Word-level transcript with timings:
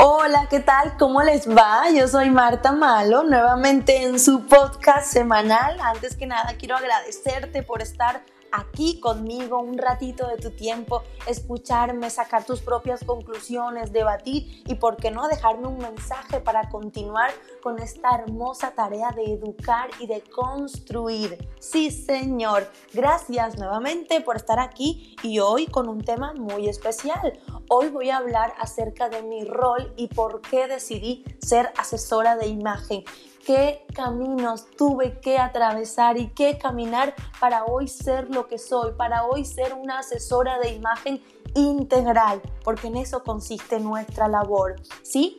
Hola, 0.00 0.46
¿qué 0.48 0.60
tal? 0.60 0.96
¿Cómo 0.96 1.24
les 1.24 1.48
va? 1.48 1.90
Yo 1.90 2.06
soy 2.06 2.30
Marta 2.30 2.70
Malo, 2.70 3.24
nuevamente 3.24 4.04
en 4.04 4.20
su 4.20 4.46
podcast 4.46 5.12
semanal. 5.12 5.76
Antes 5.80 6.14
que 6.14 6.24
nada, 6.24 6.54
quiero 6.56 6.76
agradecerte 6.76 7.64
por 7.64 7.82
estar 7.82 8.22
aquí 8.52 9.00
conmigo 9.00 9.60
un 9.60 9.78
ratito 9.78 10.26
de 10.26 10.36
tu 10.36 10.50
tiempo, 10.50 11.02
escucharme, 11.26 12.10
sacar 12.10 12.44
tus 12.44 12.60
propias 12.60 13.04
conclusiones, 13.04 13.92
debatir 13.92 14.62
y, 14.66 14.74
por 14.76 14.96
qué 14.96 15.10
no, 15.10 15.28
dejarme 15.28 15.68
un 15.68 15.78
mensaje 15.78 16.40
para 16.40 16.68
continuar 16.68 17.30
con 17.62 17.78
esta 17.78 18.10
hermosa 18.14 18.72
tarea 18.72 19.10
de 19.10 19.32
educar 19.34 19.90
y 19.98 20.06
de 20.06 20.20
construir. 20.22 21.48
Sí, 21.60 21.90
señor. 21.90 22.70
Gracias 22.92 23.58
nuevamente 23.58 24.20
por 24.20 24.36
estar 24.36 24.58
aquí 24.58 25.16
y 25.22 25.40
hoy 25.40 25.66
con 25.66 25.88
un 25.88 26.02
tema 26.02 26.32
muy 26.34 26.68
especial. 26.68 27.38
Hoy 27.68 27.88
voy 27.88 28.10
a 28.10 28.18
hablar 28.18 28.54
acerca 28.58 29.08
de 29.08 29.22
mi 29.22 29.44
rol 29.44 29.92
y 29.96 30.08
por 30.08 30.40
qué 30.40 30.66
decidí 30.68 31.24
ser 31.40 31.72
asesora 31.76 32.36
de 32.36 32.46
imagen 32.46 33.04
qué 33.48 33.86
caminos 33.94 34.66
tuve 34.76 35.20
que 35.20 35.38
atravesar 35.38 36.18
y 36.18 36.26
qué 36.28 36.58
caminar 36.58 37.14
para 37.40 37.64
hoy 37.64 37.88
ser 37.88 38.28
lo 38.28 38.46
que 38.46 38.58
soy, 38.58 38.92
para 38.92 39.24
hoy 39.24 39.46
ser 39.46 39.72
una 39.72 40.00
asesora 40.00 40.58
de 40.58 40.74
imagen 40.74 41.22
integral, 41.54 42.42
porque 42.62 42.88
en 42.88 42.98
eso 42.98 43.22
consiste 43.22 43.80
nuestra 43.80 44.28
labor, 44.28 44.76
¿sí? 45.02 45.38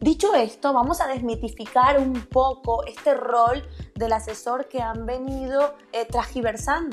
Dicho 0.00 0.34
esto, 0.34 0.72
vamos 0.72 1.02
a 1.02 1.08
desmitificar 1.08 2.00
un 2.00 2.14
poco 2.30 2.82
este 2.86 3.12
rol 3.12 3.62
del 3.94 4.14
asesor 4.14 4.66
que 4.66 4.80
han 4.80 5.04
venido 5.04 5.74
eh, 5.92 6.08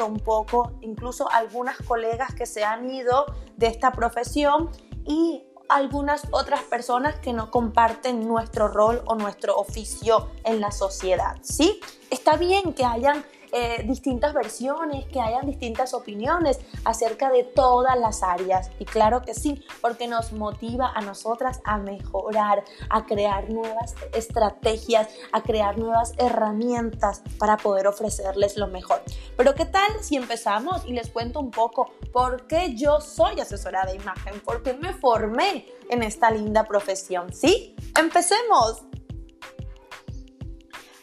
un 0.05 0.19
poco, 0.19 0.73
incluso 0.81 1.31
algunas 1.31 1.77
colegas 1.77 2.35
que 2.35 2.45
se 2.45 2.65
han 2.65 2.89
ido 2.89 3.25
de 3.55 3.67
esta 3.67 3.93
profesión 3.93 4.69
y 5.05 5.45
algunas 5.69 6.27
otras 6.31 6.61
personas 6.63 7.15
que 7.15 7.33
no 7.33 7.51
comparten 7.51 8.27
nuestro 8.27 8.67
rol 8.67 9.01
o 9.05 9.15
nuestro 9.15 9.57
oficio 9.57 10.29
en 10.43 10.61
la 10.61 10.71
sociedad, 10.71 11.37
¿sí? 11.41 11.79
Está 12.09 12.37
bien 12.37 12.73
que 12.73 12.85
hayan 12.85 13.23
eh, 13.59 13.81
distintas 13.87 14.35
versiones, 14.35 15.05
que 15.07 15.19
hayan 15.19 15.47
distintas 15.47 15.95
opiniones 15.95 16.59
acerca 16.85 17.31
de 17.31 17.43
todas 17.43 17.97
las 17.97 18.21
áreas. 18.21 18.69
Y 18.77 18.85
claro 18.85 19.23
que 19.23 19.33
sí, 19.33 19.65
porque 19.81 20.07
nos 20.07 20.31
motiva 20.31 20.91
a 20.93 21.01
nosotras 21.01 21.59
a 21.63 21.79
mejorar, 21.79 22.63
a 22.91 23.07
crear 23.07 23.49
nuevas 23.49 23.95
estrategias, 24.13 25.07
a 25.31 25.41
crear 25.41 25.75
nuevas 25.79 26.13
herramientas 26.19 27.23
para 27.39 27.57
poder 27.57 27.87
ofrecerles 27.87 28.57
lo 28.57 28.67
mejor. 28.67 29.01
Pero 29.35 29.55
¿qué 29.55 29.65
tal 29.65 29.89
si 30.01 30.17
empezamos 30.17 30.85
y 30.85 30.93
les 30.93 31.09
cuento 31.09 31.39
un 31.39 31.49
poco 31.49 31.89
por 32.13 32.45
qué 32.45 32.75
yo 32.75 33.01
soy 33.01 33.39
asesora 33.39 33.87
de 33.87 33.95
imagen? 33.95 34.39
¿Por 34.41 34.61
qué 34.61 34.75
me 34.75 34.93
formé 34.93 35.65
en 35.89 36.03
esta 36.03 36.29
linda 36.29 36.65
profesión? 36.65 37.33
¿Sí? 37.33 37.75
Empecemos. 37.99 38.83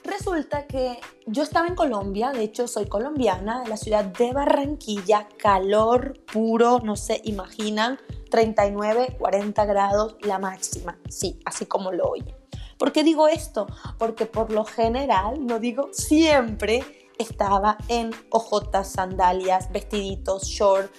Resulta 0.05 0.66
que 0.66 1.00
yo 1.27 1.42
estaba 1.42 1.66
en 1.66 1.74
Colombia, 1.74 2.30
de 2.30 2.42
hecho 2.42 2.69
soy 2.69 2.86
colombiana, 2.86 3.62
de 3.62 3.70
la 3.70 3.78
ciudad 3.78 4.05
de 4.05 4.33
Barranquilla, 4.33 5.28
calor 5.38 6.20
puro, 6.30 6.80
no 6.80 6.94
se 6.94 7.22
imaginan, 7.24 7.98
39, 8.30 9.16
40 9.19 9.64
grados 9.64 10.16
la 10.20 10.38
máxima, 10.38 10.98
sí, 11.08 11.41
así 11.46 11.64
como 11.64 11.91
lo 11.91 12.05
oyen. 12.11 12.36
¿Por 12.77 12.92
qué 12.92 13.02
digo 13.02 13.28
esto? 13.28 13.66
Porque 13.98 14.27
por 14.27 14.50
lo 14.52 14.64
general, 14.64 15.46
no 15.46 15.58
digo 15.58 15.88
siempre, 15.92 16.84
estaba 17.18 17.78
en 17.89 18.11
ojotas, 18.30 18.92
sandalias, 18.92 19.72
vestiditos, 19.72 20.44
short, 20.44 20.92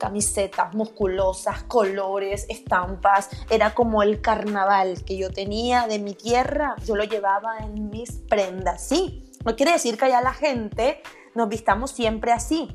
camisetas 0.00 0.74
musculosas, 0.74 1.62
colores, 1.64 2.46
estampas. 2.48 3.28
Era 3.50 3.74
como 3.74 4.02
el 4.02 4.20
carnaval 4.20 5.04
que 5.04 5.16
yo 5.16 5.30
tenía 5.30 5.86
de 5.86 6.00
mi 6.00 6.14
tierra, 6.14 6.74
yo 6.84 6.96
lo 6.96 7.04
llevaba 7.04 7.58
en 7.58 7.90
mis 7.90 8.10
prendas, 8.12 8.88
sí. 8.88 9.30
No 9.44 9.54
quiere 9.54 9.72
decir 9.72 9.96
que 9.96 10.06
allá 10.06 10.22
la 10.22 10.32
gente 10.32 11.02
nos 11.34 11.48
vistamos 11.48 11.92
siempre 11.92 12.32
así, 12.32 12.68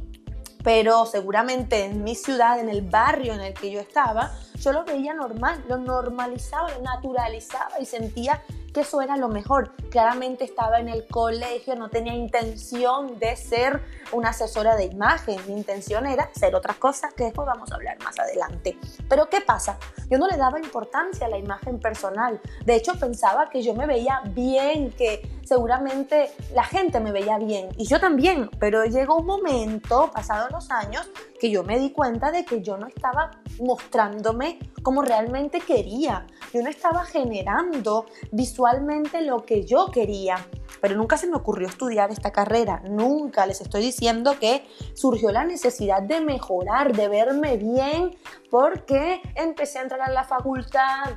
pero 0.63 1.05
seguramente 1.05 1.85
en 1.85 2.03
mi 2.03 2.15
ciudad, 2.15 2.59
en 2.59 2.69
el 2.69 2.81
barrio 2.81 3.33
en 3.33 3.41
el 3.41 3.53
que 3.53 3.71
yo 3.71 3.79
estaba, 3.79 4.31
yo 4.59 4.71
lo 4.71 4.85
veía 4.85 5.13
normal, 5.13 5.63
lo 5.67 5.77
normalizaba, 5.77 6.71
lo 6.71 6.81
naturalizaba 6.81 7.79
y 7.79 7.85
sentía 7.85 8.41
que 8.75 8.81
eso 8.81 9.01
era 9.01 9.15
lo 9.15 9.29
mejor. 9.29 9.71
Claramente 9.89 10.43
estaba 10.43 10.81
en 10.81 10.89
el 10.89 11.07
colegio, 11.07 11.77
no 11.77 11.89
tenía 11.89 12.13
intención 12.13 13.17
de 13.19 13.37
ser 13.37 13.81
una 14.11 14.31
asesora 14.31 14.75
de 14.75 14.83
imagen, 14.83 15.39
mi 15.47 15.53
intención 15.53 16.05
era 16.05 16.29
ser 16.35 16.53
otras 16.55 16.75
cosas 16.75 17.13
que 17.13 17.23
después 17.23 17.47
vamos 17.47 17.71
a 17.71 17.75
hablar 17.75 17.97
más 18.03 18.19
adelante. 18.19 18.77
Pero 19.07 19.29
¿qué 19.29 19.39
pasa? 19.39 19.77
Yo 20.09 20.17
no 20.17 20.27
le 20.27 20.35
daba 20.35 20.59
importancia 20.59 21.27
a 21.27 21.29
la 21.29 21.37
imagen 21.37 21.79
personal. 21.79 22.41
De 22.65 22.75
hecho, 22.75 22.99
pensaba 22.99 23.49
que 23.49 23.61
yo 23.61 23.73
me 23.75 23.87
veía 23.87 24.21
bien, 24.25 24.91
que 24.91 25.21
seguramente 25.45 26.31
la 26.53 26.65
gente 26.65 26.99
me 26.99 27.13
veía 27.13 27.37
bien 27.37 27.69
y 27.77 27.85
yo 27.85 27.99
también, 27.99 28.49
pero 28.59 28.83
llegó 28.83 29.15
un 29.17 29.25
momento, 29.25 30.11
pasados 30.11 30.51
los 30.51 30.69
años, 30.69 31.09
que 31.39 31.49
yo 31.49 31.63
me 31.63 31.79
di 31.79 31.91
cuenta 31.91 32.31
de 32.31 32.43
que 32.43 32.61
yo 32.61 32.77
no 32.77 32.87
estaba 32.87 33.31
mostrándome 33.59 34.44
como 34.83 35.01
realmente 35.01 35.59
quería. 35.59 36.27
Yo 36.53 36.61
no 36.61 36.69
estaba 36.69 37.05
generando 37.05 38.05
visualmente 38.31 39.21
lo 39.21 39.45
que 39.45 39.63
yo 39.65 39.87
quería. 39.91 40.37
Pero 40.81 40.95
nunca 40.95 41.17
se 41.17 41.27
me 41.27 41.35
ocurrió 41.35 41.67
estudiar 41.67 42.11
esta 42.11 42.31
carrera. 42.31 42.81
Nunca 42.87 43.45
les 43.45 43.61
estoy 43.61 43.81
diciendo 43.81 44.37
que 44.39 44.67
surgió 44.93 45.31
la 45.31 45.43
necesidad 45.43 46.01
de 46.01 46.21
mejorar, 46.21 46.95
de 46.95 47.07
verme 47.07 47.57
bien, 47.57 48.15
porque 48.51 49.21
empecé 49.35 49.79
a 49.79 49.83
entrar 49.83 50.01
a 50.01 50.11
la 50.11 50.23
facultad, 50.23 51.15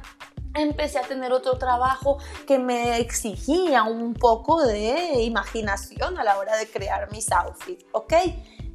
empecé 0.55 0.99
a 0.99 1.03
tener 1.03 1.33
otro 1.33 1.59
trabajo 1.59 2.19
que 2.47 2.59
me 2.59 2.99
exigía 2.99 3.85
un 3.85 4.15
poco 4.15 4.63
de 4.63 5.23
imaginación 5.23 6.19
a 6.19 6.25
la 6.25 6.39
hora 6.39 6.57
de 6.57 6.67
crear 6.69 7.11
mis 7.13 7.31
outfits, 7.33 7.85
¿ok? 7.93 8.15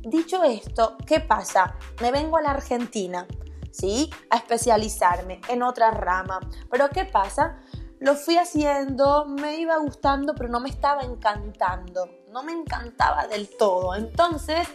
Dicho 0.01 0.43
esto, 0.43 0.97
¿qué 1.07 1.19
pasa? 1.19 1.75
Me 2.01 2.11
vengo 2.11 2.37
a 2.37 2.41
la 2.41 2.51
Argentina, 2.51 3.25
¿sí? 3.73 4.09
A 4.29 4.37
especializarme 4.37 5.41
en 5.49 5.63
otra 5.63 5.91
rama. 5.91 6.39
Pero 6.71 6.89
¿qué 6.89 7.03
pasa? 7.03 7.59
Lo 7.99 8.15
fui 8.15 8.37
haciendo, 8.37 9.25
me 9.25 9.57
iba 9.57 9.77
gustando, 9.77 10.35
pero 10.35 10.49
no 10.49 10.59
me 10.59 10.69
estaba 10.69 11.01
encantando. 11.01 12.07
No 12.31 12.43
me 12.43 12.51
encantaba 12.51 13.27
del 13.27 13.49
todo. 13.57 13.95
Entonces, 13.95 14.67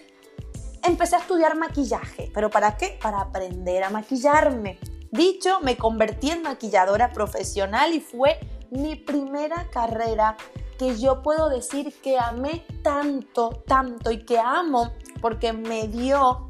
empecé 0.83 1.17
a 1.17 1.21
estudiar 1.21 1.57
maquillaje. 1.57 2.31
¿Pero 2.35 2.51
para 2.51 2.77
qué? 2.77 2.99
Para 3.01 3.21
aprender 3.21 3.85
a 3.85 3.91
maquillarme. 3.91 4.79
Dicho, 5.11 5.61
me 5.61 5.77
convertí 5.77 6.31
en 6.31 6.43
maquilladora 6.43 7.13
profesional 7.13 7.95
y 7.95 8.01
fue 8.01 8.39
mi 8.71 8.97
primera 8.97 9.69
carrera 9.71 10.37
que 10.79 10.99
yo 10.99 11.23
puedo 11.23 11.49
decir 11.49 11.95
que 12.03 12.19
amé 12.19 12.65
tanto, 12.83 13.63
tanto 13.67 14.11
y 14.11 14.25
que 14.25 14.39
amo 14.39 14.93
porque 15.21 15.53
me 15.53 15.89
dio 15.89 16.48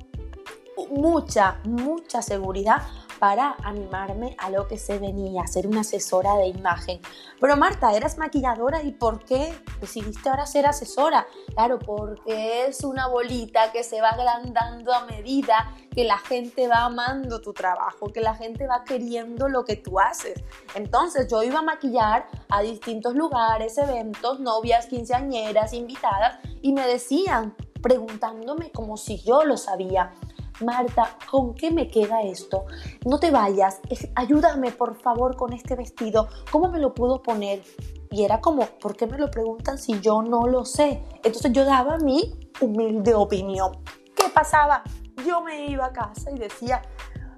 mucha, 0.86 1.58
mucha 1.64 2.22
seguridad 2.22 2.82
para 3.18 3.56
animarme 3.64 4.36
a 4.38 4.50
lo 4.50 4.68
que 4.68 4.78
se 4.78 4.98
venía, 4.98 5.46
ser 5.46 5.66
una 5.66 5.80
asesora 5.80 6.36
de 6.36 6.46
imagen. 6.46 7.00
Pero 7.40 7.56
Marta, 7.56 7.92
eras 7.92 8.18
maquilladora 8.18 8.82
y 8.82 8.92
¿por 8.92 9.24
qué 9.24 9.54
decidiste 9.80 10.28
ahora 10.28 10.46
ser 10.46 10.66
asesora? 10.66 11.26
Claro, 11.54 11.78
porque 11.78 12.66
es 12.66 12.84
una 12.84 13.08
bolita 13.08 13.72
que 13.72 13.82
se 13.82 14.00
va 14.00 14.10
agrandando 14.10 14.92
a 14.92 15.04
medida 15.06 15.72
que 15.94 16.04
la 16.04 16.18
gente 16.18 16.68
va 16.68 16.84
amando 16.84 17.40
tu 17.40 17.52
trabajo, 17.52 18.12
que 18.12 18.20
la 18.20 18.34
gente 18.34 18.66
va 18.66 18.84
queriendo 18.84 19.48
lo 19.48 19.64
que 19.64 19.76
tú 19.76 19.98
haces. 19.98 20.42
Entonces 20.74 21.28
yo 21.28 21.42
iba 21.42 21.58
a 21.58 21.62
maquillar 21.62 22.26
a 22.48 22.62
distintos 22.62 23.14
lugares, 23.14 23.78
eventos, 23.78 24.38
novias, 24.40 24.86
quinceañeras, 24.86 25.72
invitadas 25.72 26.38
y 26.62 26.72
me 26.72 26.86
decían, 26.86 27.56
preguntándome 27.82 28.70
como 28.70 28.96
si 28.96 29.18
yo 29.18 29.44
lo 29.44 29.56
sabía. 29.56 30.12
Marta, 30.60 31.16
¿con 31.30 31.54
qué 31.54 31.70
me 31.70 31.88
queda 31.88 32.22
esto? 32.22 32.66
No 33.06 33.20
te 33.20 33.30
vayas, 33.30 33.80
ayúdame 34.16 34.72
por 34.72 35.00
favor 35.00 35.36
con 35.36 35.52
este 35.52 35.76
vestido, 35.76 36.28
¿cómo 36.50 36.68
me 36.68 36.80
lo 36.80 36.94
puedo 36.94 37.22
poner? 37.22 37.62
Y 38.10 38.24
era 38.24 38.40
como, 38.40 38.66
¿por 38.66 38.96
qué 38.96 39.06
me 39.06 39.18
lo 39.18 39.30
preguntan 39.30 39.78
si 39.78 40.00
yo 40.00 40.22
no 40.22 40.46
lo 40.46 40.64
sé? 40.64 41.02
Entonces 41.22 41.52
yo 41.52 41.64
daba 41.64 41.98
mi 41.98 42.50
humilde 42.60 43.14
opinión. 43.14 43.78
¿Qué 44.16 44.28
pasaba? 44.32 44.82
Yo 45.24 45.42
me 45.42 45.66
iba 45.66 45.86
a 45.86 45.92
casa 45.92 46.30
y 46.30 46.38
decía, 46.38 46.82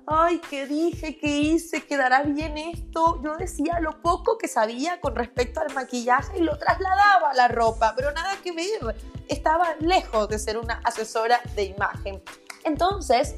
ay, 0.07 0.41
¿qué 0.49 0.67
dije? 0.67 1.19
¿Qué 1.19 1.41
hice? 1.41 1.85
¿Quedará 1.87 2.23
bien 2.23 2.57
esto? 2.57 3.21
Yo 3.23 3.37
decía 3.37 3.81
lo 3.81 4.01
poco 4.01 4.39
que 4.39 4.49
sabía 4.49 5.01
con 5.01 5.15
respecto 5.15 5.61
al 5.61 5.75
maquillaje 5.75 6.39
y 6.39 6.43
lo 6.43 6.57
trasladaba 6.57 7.31
a 7.31 7.35
la 7.35 7.49
ropa, 7.49 7.93
pero 7.97 8.13
nada 8.13 8.33
que 8.43 8.53
ver. 8.53 8.97
Estaba 9.29 9.75
lejos 9.81 10.29
de 10.29 10.39
ser 10.39 10.57
una 10.57 10.81
asesora 10.85 11.41
de 11.55 11.65
imagen. 11.65 12.23
Entonces, 12.65 13.37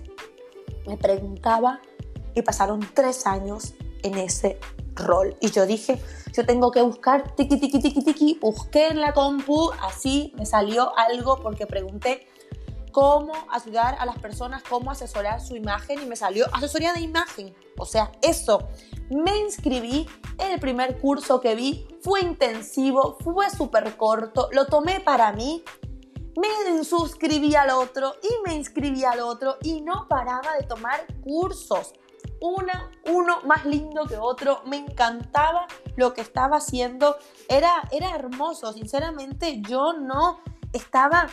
me 0.86 0.96
preguntaba 0.96 1.80
y 2.34 2.42
pasaron 2.42 2.80
tres 2.94 3.26
años 3.26 3.74
en 4.02 4.18
ese 4.18 4.58
rol. 4.94 5.36
Y 5.40 5.50
yo 5.50 5.66
dije, 5.66 6.00
yo 6.32 6.44
tengo 6.46 6.70
que 6.70 6.82
buscar 6.82 7.34
tiki, 7.34 7.58
tiki, 7.58 7.80
tiki, 7.80 8.02
tiki. 8.02 8.38
Busqué 8.40 8.88
en 8.88 9.00
la 9.00 9.12
compu, 9.12 9.70
así 9.82 10.32
me 10.36 10.46
salió 10.46 10.96
algo 10.98 11.38
porque 11.40 11.66
pregunté 11.66 12.26
cómo 12.92 13.32
ayudar 13.50 13.96
a 13.98 14.06
las 14.06 14.18
personas, 14.18 14.62
cómo 14.68 14.90
asesorar 14.90 15.40
su 15.40 15.56
imagen 15.56 16.02
y 16.02 16.06
me 16.06 16.14
salió 16.14 16.46
asesoría 16.54 16.92
de 16.92 17.00
imagen. 17.00 17.54
O 17.78 17.86
sea, 17.86 18.12
eso. 18.22 18.68
Me 19.10 19.38
inscribí, 19.38 20.06
el 20.38 20.60
primer 20.60 20.98
curso 20.98 21.40
que 21.40 21.54
vi 21.54 21.86
fue 22.02 22.20
intensivo, 22.20 23.16
fue 23.20 23.50
súper 23.50 23.96
corto, 23.96 24.48
lo 24.52 24.66
tomé 24.66 25.00
para 25.00 25.32
mí, 25.32 25.64
me 26.36 26.84
suscribí 26.84 27.54
al 27.54 27.70
otro 27.70 28.14
y 28.22 28.48
me 28.48 28.54
inscribí 28.54 29.04
al 29.04 29.20
otro 29.20 29.56
y 29.62 29.80
no 29.80 30.06
paraba 30.08 30.56
de 30.58 30.66
tomar 30.66 31.06
cursos. 31.22 31.92
Una, 32.40 32.90
uno 33.06 33.40
más 33.44 33.64
lindo 33.64 34.04
que 34.06 34.16
otro, 34.16 34.62
me 34.66 34.76
encantaba 34.76 35.66
lo 35.96 36.12
que 36.12 36.22
estaba 36.22 36.56
haciendo, 36.56 37.16
era, 37.48 37.82
era 37.92 38.14
hermoso, 38.14 38.72
sinceramente 38.72 39.60
yo 39.62 39.92
no 39.92 40.40
estaba 40.72 41.28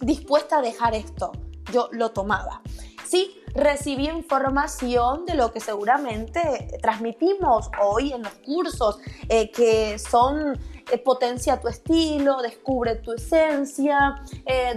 dispuesta 0.00 0.58
a 0.58 0.62
dejar 0.62 0.94
esto. 0.94 1.32
Yo 1.72 1.88
lo 1.92 2.10
tomaba. 2.10 2.62
Sí, 3.04 3.40
recibí 3.54 4.08
información 4.08 5.24
de 5.24 5.34
lo 5.34 5.52
que 5.52 5.60
seguramente 5.60 6.78
transmitimos 6.80 7.70
hoy 7.80 8.12
en 8.12 8.22
los 8.22 8.34
cursos, 8.34 8.98
eh, 9.28 9.50
que 9.50 9.98
son 9.98 10.58
eh, 10.90 10.98
potencia 10.98 11.60
tu 11.60 11.68
estilo, 11.68 12.42
descubre 12.42 12.96
tu 12.96 13.12
esencia, 13.12 14.22
eh, 14.46 14.74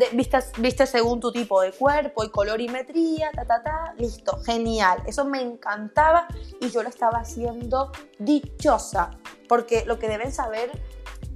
viste, 0.57 0.85
según 0.85 1.19
tu 1.19 1.31
tipo 1.31 1.61
de 1.61 1.71
cuerpo 1.71 2.23
y 2.23 2.29
colorimetría, 2.29 3.31
ta, 3.31 3.45
ta, 3.45 3.63
ta, 3.63 3.94
listo, 3.97 4.38
genial. 4.44 5.03
Eso 5.05 5.25
me 5.25 5.41
encantaba 5.41 6.27
y 6.59 6.69
yo 6.69 6.83
lo 6.83 6.89
estaba 6.89 7.19
haciendo 7.19 7.91
dichosa, 8.19 9.11
porque 9.47 9.85
lo 9.85 10.00
que 10.00 10.07
deben 10.07 10.31
saber 10.31 10.71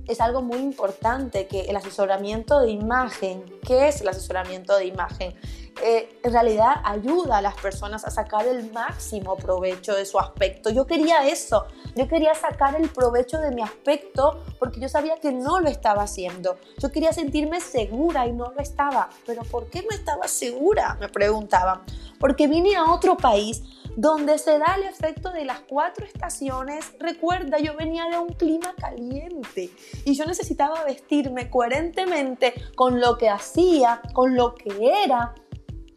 es 0.07 0.21
algo 0.21 0.41
muy 0.41 0.59
importante, 0.59 1.47
que 1.47 1.61
el 1.61 1.75
asesoramiento 1.75 2.61
de 2.61 2.71
imagen, 2.71 3.43
¿qué 3.65 3.89
es 3.89 4.01
el 4.01 4.07
asesoramiento 4.07 4.77
de 4.77 4.85
imagen? 4.85 5.35
Eh, 5.83 6.19
en 6.23 6.31
realidad 6.31 6.81
ayuda 6.83 7.37
a 7.37 7.41
las 7.41 7.55
personas 7.55 8.05
a 8.05 8.09
sacar 8.09 8.47
el 8.47 8.71
máximo 8.71 9.35
provecho 9.35 9.93
de 9.95 10.05
su 10.05 10.19
aspecto. 10.19 10.69
Yo 10.69 10.85
quería 10.85 11.27
eso, 11.27 11.65
yo 11.95 12.07
quería 12.07 12.33
sacar 12.33 12.75
el 12.75 12.89
provecho 12.89 13.39
de 13.39 13.51
mi 13.51 13.61
aspecto 13.61 14.43
porque 14.59 14.79
yo 14.79 14.89
sabía 14.89 15.17
que 15.17 15.31
no 15.31 15.59
lo 15.59 15.69
estaba 15.69 16.03
haciendo. 16.03 16.57
Yo 16.79 16.91
quería 16.91 17.13
sentirme 17.13 17.61
segura 17.61 18.27
y 18.27 18.33
no 18.33 18.51
lo 18.51 18.59
estaba. 18.59 19.09
Pero 19.25 19.43
¿por 19.43 19.69
qué 19.69 19.81
no 19.83 19.95
estaba 19.95 20.27
segura? 20.27 20.97
Me 20.99 21.09
preguntaban. 21.09 21.81
Porque 22.19 22.47
vine 22.47 22.75
a 22.75 22.91
otro 22.91 23.15
país 23.15 23.61
donde 23.97 24.37
se 24.37 24.59
da 24.59 24.75
el 24.75 24.83
efecto 24.83 25.31
de 25.31 25.43
las 25.43 25.59
cuatro 25.61 26.05
estaciones. 26.05 26.93
Recuerda, 26.99 27.57
yo 27.57 27.75
venía 27.75 28.05
de 28.05 28.19
un 28.19 28.29
clima 28.29 28.73
caliente 28.79 29.71
y 30.05 30.13
yo 30.13 30.25
necesitaba 30.25 30.83
vestirme 30.83 31.49
coherentemente 31.49 32.53
con 32.75 33.01
lo 33.01 33.17
que 33.17 33.27
hacía, 33.27 34.01
con 34.13 34.35
lo 34.35 34.53
que 34.53 35.03
era, 35.03 35.33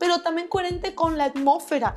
pero 0.00 0.23
también 0.23 0.49
coherente 0.49 0.94
con 0.97 1.17
la 1.17 1.26
atmósfera, 1.26 1.94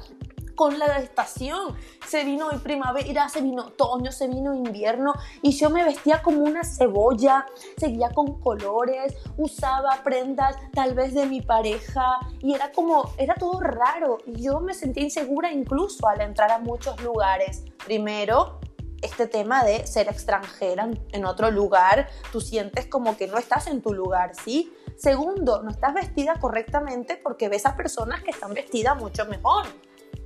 con 0.55 0.77
la 0.77 0.99
estación. 0.99 1.75
Se 2.07 2.23
vino 2.25 2.51
en 2.51 2.59
primavera, 2.59 3.29
se 3.29 3.41
vino 3.41 3.67
otoño, 3.67 4.11
se 4.11 4.27
vino 4.27 4.53
invierno 4.53 5.13
y 5.41 5.51
yo 5.53 5.69
me 5.69 5.83
vestía 5.83 6.21
como 6.21 6.43
una 6.43 6.63
cebolla, 6.63 7.45
seguía 7.77 8.09
con 8.09 8.39
colores, 8.39 9.15
usaba 9.37 10.01
prendas 10.03 10.57
tal 10.73 10.93
vez 10.93 11.13
de 11.13 11.25
mi 11.25 11.41
pareja 11.41 12.19
y 12.41 12.53
era 12.53 12.71
como, 12.71 13.13
era 13.17 13.35
todo 13.35 13.59
raro 13.61 14.19
y 14.25 14.43
yo 14.43 14.59
me 14.59 14.73
sentía 14.73 15.03
insegura 15.03 15.51
incluso 15.51 16.07
al 16.07 16.21
entrar 16.21 16.51
a 16.51 16.59
muchos 16.59 17.01
lugares. 17.01 17.63
Primero, 17.85 18.59
este 19.01 19.27
tema 19.27 19.63
de 19.63 19.85
ser 19.87 20.07
extranjera 20.07 20.89
en 21.11 21.25
otro 21.25 21.51
lugar, 21.51 22.09
tú 22.31 22.41
sientes 22.41 22.85
como 22.87 23.17
que 23.17 23.27
no 23.27 23.37
estás 23.37 23.67
en 23.67 23.81
tu 23.81 23.93
lugar, 23.93 24.33
¿sí? 24.35 24.71
Segundo, 24.97 25.61
no 25.63 25.71
estás 25.71 25.93
vestida 25.93 26.35
correctamente 26.39 27.19
porque 27.21 27.49
ves 27.49 27.65
a 27.65 27.75
personas 27.75 28.23
que 28.23 28.31
están 28.31 28.53
vestidas 28.53 28.97
mucho 28.97 29.25
mejor 29.25 29.65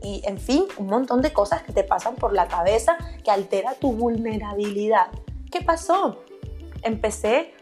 y 0.02 0.22
en 0.26 0.38
fin, 0.38 0.66
un 0.78 0.88
montón 0.88 1.22
de 1.22 1.34
cosas 1.34 1.64
que 1.64 1.74
te 1.74 1.84
pasan 1.84 2.16
por 2.16 2.34
la 2.34 2.48
cabeza 2.48 2.98
que 3.24 3.32
altera 3.32 3.74
tu 3.74 3.94
vulnerabilidad. 3.94 5.08
¿Qué 5.52 5.62
pasó? 5.62 6.24
Empecé 6.84 7.54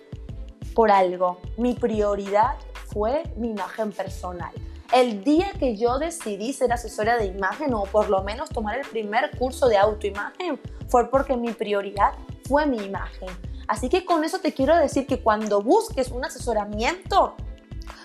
por 0.73 0.91
algo. 0.91 1.39
Mi 1.57 1.73
prioridad 1.73 2.55
fue 2.87 3.23
mi 3.37 3.51
imagen 3.51 3.91
personal. 3.91 4.51
El 4.93 5.23
día 5.23 5.51
que 5.57 5.75
yo 5.75 5.97
decidí 5.97 6.53
ser 6.53 6.71
asesora 6.71 7.17
de 7.17 7.25
imagen 7.25 7.73
o 7.73 7.83
por 7.83 8.09
lo 8.09 8.23
menos 8.23 8.49
tomar 8.49 8.77
el 8.77 8.87
primer 8.87 9.35
curso 9.37 9.67
de 9.67 9.77
autoimagen 9.77 10.59
fue 10.87 11.09
porque 11.09 11.35
mi 11.37 11.51
prioridad 11.53 12.13
fue 12.47 12.65
mi 12.65 12.77
imagen. 12.77 13.29
Así 13.67 13.89
que 13.89 14.05
con 14.05 14.23
eso 14.23 14.39
te 14.39 14.53
quiero 14.53 14.77
decir 14.77 15.07
que 15.07 15.21
cuando 15.21 15.61
busques 15.61 16.11
un 16.11 16.23
asesoramiento, 16.23 17.35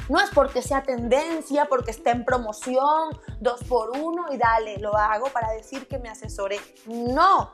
no 0.08 0.20
es 0.20 0.30
porque 0.30 0.62
sea 0.62 0.82
tendencia, 0.82 1.66
porque 1.66 1.90
esté 1.90 2.10
en 2.10 2.24
promoción, 2.24 3.16
dos 3.40 3.62
por 3.64 3.96
uno 3.96 4.26
y 4.32 4.36
dale, 4.36 4.78
lo 4.78 4.96
hago 4.96 5.26
para 5.28 5.52
decir 5.52 5.86
que 5.86 5.98
me 5.98 6.08
asesore. 6.08 6.58
No. 6.86 7.52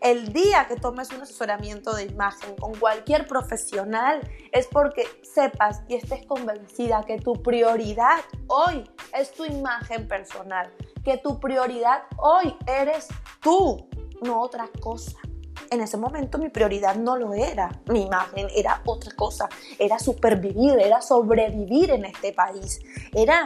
El 0.00 0.32
día 0.32 0.66
que 0.66 0.76
tomes 0.76 1.10
un 1.12 1.22
asesoramiento 1.22 1.92
de 1.94 2.04
imagen 2.04 2.56
con 2.56 2.74
cualquier 2.74 3.26
profesional 3.26 4.20
es 4.50 4.66
porque 4.66 5.04
sepas 5.22 5.82
y 5.88 5.96
estés 5.96 6.26
convencida 6.26 7.02
que 7.06 7.18
tu 7.18 7.34
prioridad 7.34 8.20
hoy 8.46 8.90
es 9.12 9.30
tu 9.32 9.44
imagen 9.44 10.08
personal, 10.08 10.72
que 11.04 11.18
tu 11.18 11.38
prioridad 11.38 12.04
hoy 12.16 12.56
eres 12.66 13.08
tú, 13.42 13.88
no 14.22 14.40
otra 14.40 14.70
cosa 14.80 15.18
en 15.70 15.80
ese 15.80 15.96
momento 15.96 16.38
mi 16.38 16.48
prioridad 16.48 16.96
no 16.96 17.16
lo 17.16 17.32
era, 17.32 17.70
mi 17.86 18.02
imagen 18.02 18.48
era 18.54 18.82
otra 18.84 19.12
cosa, 19.14 19.48
era 19.78 19.98
supervivir, 19.98 20.78
era 20.78 21.00
sobrevivir 21.00 21.90
en 21.90 22.04
este 22.04 22.32
país, 22.32 22.80
era 23.14 23.44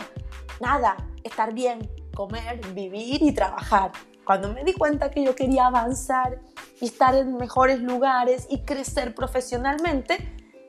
nada, 0.61 0.97
estar 1.23 1.53
bien, 1.53 1.89
comer, 2.15 2.61
vivir 2.73 3.23
y 3.23 3.33
trabajar. 3.33 3.93
Cuando 4.25 4.53
me 4.53 4.65
di 4.65 4.73
cuenta 4.73 5.11
que 5.11 5.23
yo 5.23 5.35
quería 5.35 5.67
avanzar 5.67 6.41
y 6.81 6.87
estar 6.87 7.15
en 7.15 7.37
mejores 7.37 7.81
lugares 7.81 8.47
y 8.49 8.61
crecer 8.61 9.15
profesionalmente, 9.15 10.17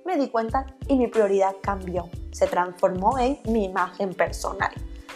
me 0.06 0.18
di 0.18 0.28
cuenta 0.28 0.66
y 0.88 0.98
mi 0.98 1.08
prioridad 1.08 1.56
cambió, 1.62 2.10
se 2.32 2.48
transformó 2.48 3.18
en 3.18 3.40
mi 3.48 3.66
imagen 3.66 4.14
personal. 4.14 4.72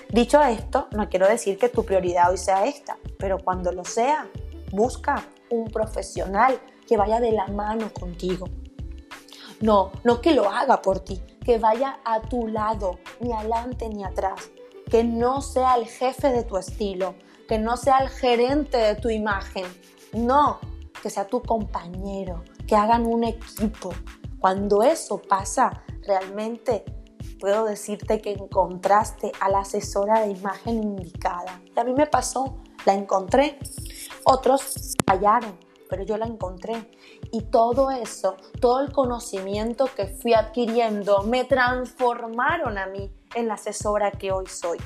Dicho 0.09 0.41
esto, 0.41 0.87
no 0.91 1.09
quiero 1.09 1.27
decir 1.27 1.59
que 1.59 1.69
tu 1.69 1.83
prioridad 1.83 2.31
hoy 2.31 2.37
sea 2.37 2.65
esta, 2.65 2.97
pero 3.19 3.37
cuando 3.37 3.71
lo 3.71 3.83
sea, 3.83 4.27
busca 4.71 5.23
un 5.51 5.65
profesional 5.65 6.59
que 6.87 6.97
vaya 6.97 7.19
de 7.19 7.31
la 7.31 7.47
mano 7.47 7.91
contigo. 7.93 8.47
No, 9.61 9.91
no 10.03 10.21
que 10.21 10.33
lo 10.33 10.49
haga 10.49 10.81
por 10.81 10.99
ti, 10.99 11.21
que 11.43 11.57
vaya 11.57 11.99
a 12.05 12.21
tu 12.21 12.47
lado, 12.47 12.99
ni 13.19 13.33
adelante 13.33 13.89
ni 13.89 14.03
atrás. 14.03 14.49
Que 14.89 15.03
no 15.03 15.41
sea 15.41 15.75
el 15.75 15.85
jefe 15.85 16.31
de 16.31 16.43
tu 16.43 16.57
estilo, 16.57 17.15
que 17.47 17.59
no 17.59 17.77
sea 17.77 17.97
el 17.99 18.09
gerente 18.09 18.77
de 18.77 18.95
tu 18.95 19.09
imagen. 19.09 19.65
No, 20.13 20.59
que 21.03 21.09
sea 21.09 21.27
tu 21.27 21.41
compañero, 21.41 22.43
que 22.67 22.75
hagan 22.75 23.05
un 23.05 23.23
equipo. 23.23 23.91
Cuando 24.39 24.83
eso 24.83 25.21
pasa, 25.21 25.83
realmente 26.03 26.85
puedo 27.39 27.65
decirte 27.65 28.19
que 28.21 28.31
encontraste 28.31 29.31
a 29.39 29.49
la 29.49 29.59
asesora 29.59 30.21
de 30.21 30.31
imagen 30.31 30.83
indicada. 30.83 31.61
Y 31.75 31.79
a 31.79 31.83
mí 31.83 31.93
me 31.93 32.07
pasó, 32.07 32.57
la 32.85 32.93
encontré. 32.93 33.57
Otros 34.31 34.95
fallaron, 35.07 35.57
pero 35.89 36.03
yo 36.03 36.15
la 36.15 36.27
encontré. 36.27 36.91
Y 37.31 37.45
todo 37.45 37.89
eso, 37.89 38.37
todo 38.61 38.81
el 38.81 38.91
conocimiento 38.91 39.89
que 39.95 40.05
fui 40.05 40.35
adquiriendo, 40.35 41.23
me 41.23 41.45
transformaron 41.45 42.77
a 42.77 42.85
mí 42.85 43.11
en 43.33 43.47
la 43.47 43.55
asesora 43.55 44.11
que 44.11 44.31
hoy 44.31 44.45
soy. 44.45 44.77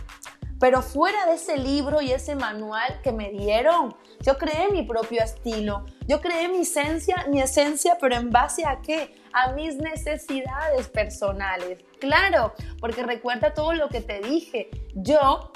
Pero 0.62 0.82
fuera 0.82 1.26
de 1.26 1.34
ese 1.34 1.58
libro 1.58 2.02
y 2.02 2.14
ese 2.14 2.36
manual 2.36 3.02
que 3.04 3.12
me 3.12 3.32
dieron, 3.32 3.94
yo 4.22 4.38
creé 4.38 4.72
mi 4.72 4.84
propio 4.84 5.22
estilo. 5.22 5.84
Yo 6.08 6.22
creé 6.22 6.48
mi 6.48 6.60
esencia, 6.60 7.26
mi 7.30 7.42
esencia, 7.42 7.98
pero 8.00 8.16
en 8.16 8.30
base 8.30 8.66
a 8.66 8.80
qué? 8.80 9.14
A 9.34 9.52
mis 9.52 9.76
necesidades 9.76 10.88
personales. 10.88 11.84
Claro, 12.00 12.54
porque 12.80 13.04
recuerda 13.04 13.54
todo 13.54 13.74
lo 13.74 13.90
que 13.90 14.00
te 14.00 14.22
dije. 14.22 14.70
Yo 14.96 15.52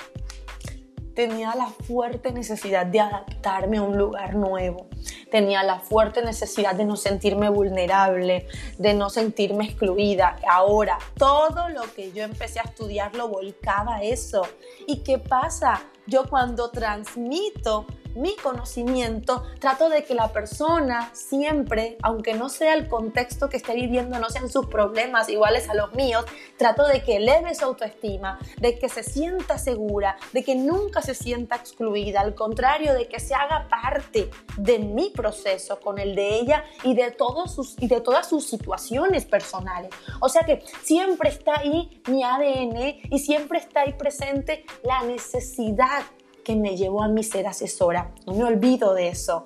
tenía 1.18 1.56
la 1.56 1.66
fuerte 1.66 2.32
necesidad 2.32 2.86
de 2.86 3.00
adaptarme 3.00 3.78
a 3.78 3.82
un 3.82 3.98
lugar 3.98 4.36
nuevo. 4.36 4.86
Tenía 5.32 5.64
la 5.64 5.80
fuerte 5.80 6.22
necesidad 6.22 6.76
de 6.76 6.86
no 6.86 6.96
sentirme 6.96 7.50
vulnerable, 7.50 8.48
de 8.78 8.94
no 8.94 9.10
sentirme 9.10 9.66
excluida. 9.66 10.36
Ahora, 10.48 11.00
todo 11.18 11.70
lo 11.70 11.92
que 11.96 12.12
yo 12.12 12.22
empecé 12.22 12.60
a 12.60 12.64
estudiar 12.70 13.16
lo 13.16 13.30
volcaba 13.30 13.96
a 13.96 14.04
eso. 14.04 14.44
¿Y 14.86 14.98
qué 14.98 15.18
pasa? 15.18 15.82
Yo 16.06 16.30
cuando 16.30 16.70
transmito 16.70 17.88
mi 18.18 18.36
conocimiento, 18.36 19.44
trato 19.60 19.90
de 19.90 20.04
que 20.04 20.14
la 20.14 20.32
persona 20.34 21.12
siempre, 21.14 21.98
aunque 22.02 22.34
no 22.34 22.50
sea 22.50 22.74
el 22.74 22.88
contexto 22.88 23.50
que 23.50 23.58
esté 23.58 23.74
viviendo, 23.74 24.20
no 24.20 24.30
sean 24.30 24.50
sus 24.50 24.68
problemas 24.68 25.30
iguales 25.30 25.70
a 25.70 25.76
los 25.76 25.94
míos, 25.94 26.26
trato 26.58 26.88
de 26.88 27.04
que 27.04 27.18
eleve 27.18 27.54
su 27.56 27.66
autoestima, 27.66 28.40
de 28.60 28.78
que 28.80 28.90
se 28.90 29.04
sienta 29.04 29.58
segura, 29.58 30.18
de 30.34 30.44
que 30.44 30.56
nunca 30.56 31.02
se 31.02 31.14
sienta 31.14 31.56
excluida, 31.56 32.22
al 32.22 32.36
contrario, 32.36 32.94
de 32.94 33.08
que 33.08 33.20
se 33.20 33.36
haga 33.36 33.68
parte 33.70 34.30
de 34.58 34.80
mi 34.80 35.10
proceso 35.10 35.80
con 35.80 36.00
el 36.00 36.16
de 36.16 36.36
ella 36.36 36.64
y 36.84 36.96
de, 36.96 37.12
todos 37.12 37.54
sus, 37.54 37.76
y 37.80 37.88
de 37.88 38.02
todas 38.02 38.28
sus 38.28 38.48
situaciones 38.48 39.26
personales. 39.26 39.92
O 40.20 40.30
sea 40.30 40.44
que 40.44 40.64
siempre 40.84 41.30
está 41.30 41.60
ahí 41.60 42.02
mi 42.08 42.24
ADN 42.24 42.78
y 43.10 43.20
siempre 43.20 43.60
está 43.60 43.82
ahí 43.82 43.94
presente 43.94 44.66
la 44.84 45.04
necesidad 45.04 46.04
que 46.48 46.56
me 46.56 46.78
llevó 46.78 47.04
a 47.04 47.10
mi 47.10 47.24
ser 47.24 47.46
asesora. 47.46 48.14
No 48.26 48.34
me 48.34 48.46
olvido 48.46 48.94
de 48.94 49.10
eso, 49.10 49.44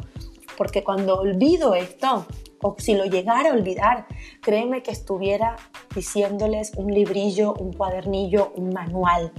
porque 0.55 0.83
cuando 0.83 1.15
olvido 1.15 1.73
esto, 1.73 2.27
o 2.61 2.75
si 2.77 2.93
lo 2.93 3.05
llegara 3.05 3.49
a 3.49 3.53
olvidar, 3.53 4.05
créeme 4.39 4.83
que 4.83 4.91
estuviera 4.91 5.55
diciéndoles 5.95 6.73
un 6.75 6.93
librillo, 6.93 7.55
un 7.55 7.73
cuadernillo, 7.73 8.53
un 8.55 8.69
manual. 8.69 9.31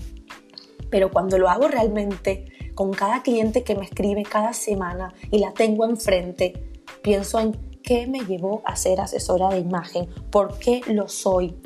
Pero 0.90 1.12
cuando 1.12 1.38
lo 1.38 1.49
hago 1.49 1.69
realmente, 1.69 2.47
con 2.75 2.90
cada 2.90 3.23
cliente 3.23 3.62
que 3.62 3.76
me 3.76 3.85
escribe 3.85 4.25
cada 4.25 4.54
semana 4.54 5.14
y 5.31 5.38
la 5.38 5.52
tengo 5.52 5.85
enfrente, 5.85 6.81
pienso 7.00 7.38
en 7.38 7.52
qué 7.85 8.09
me 8.09 8.25
llevó 8.25 8.62
a 8.64 8.75
ser 8.75 9.00
asesora 9.00 9.50
de 9.50 9.61
imagen, 9.61 10.09
por 10.33 10.59
qué 10.59 10.81
lo 10.88 11.07
soy, 11.07 11.57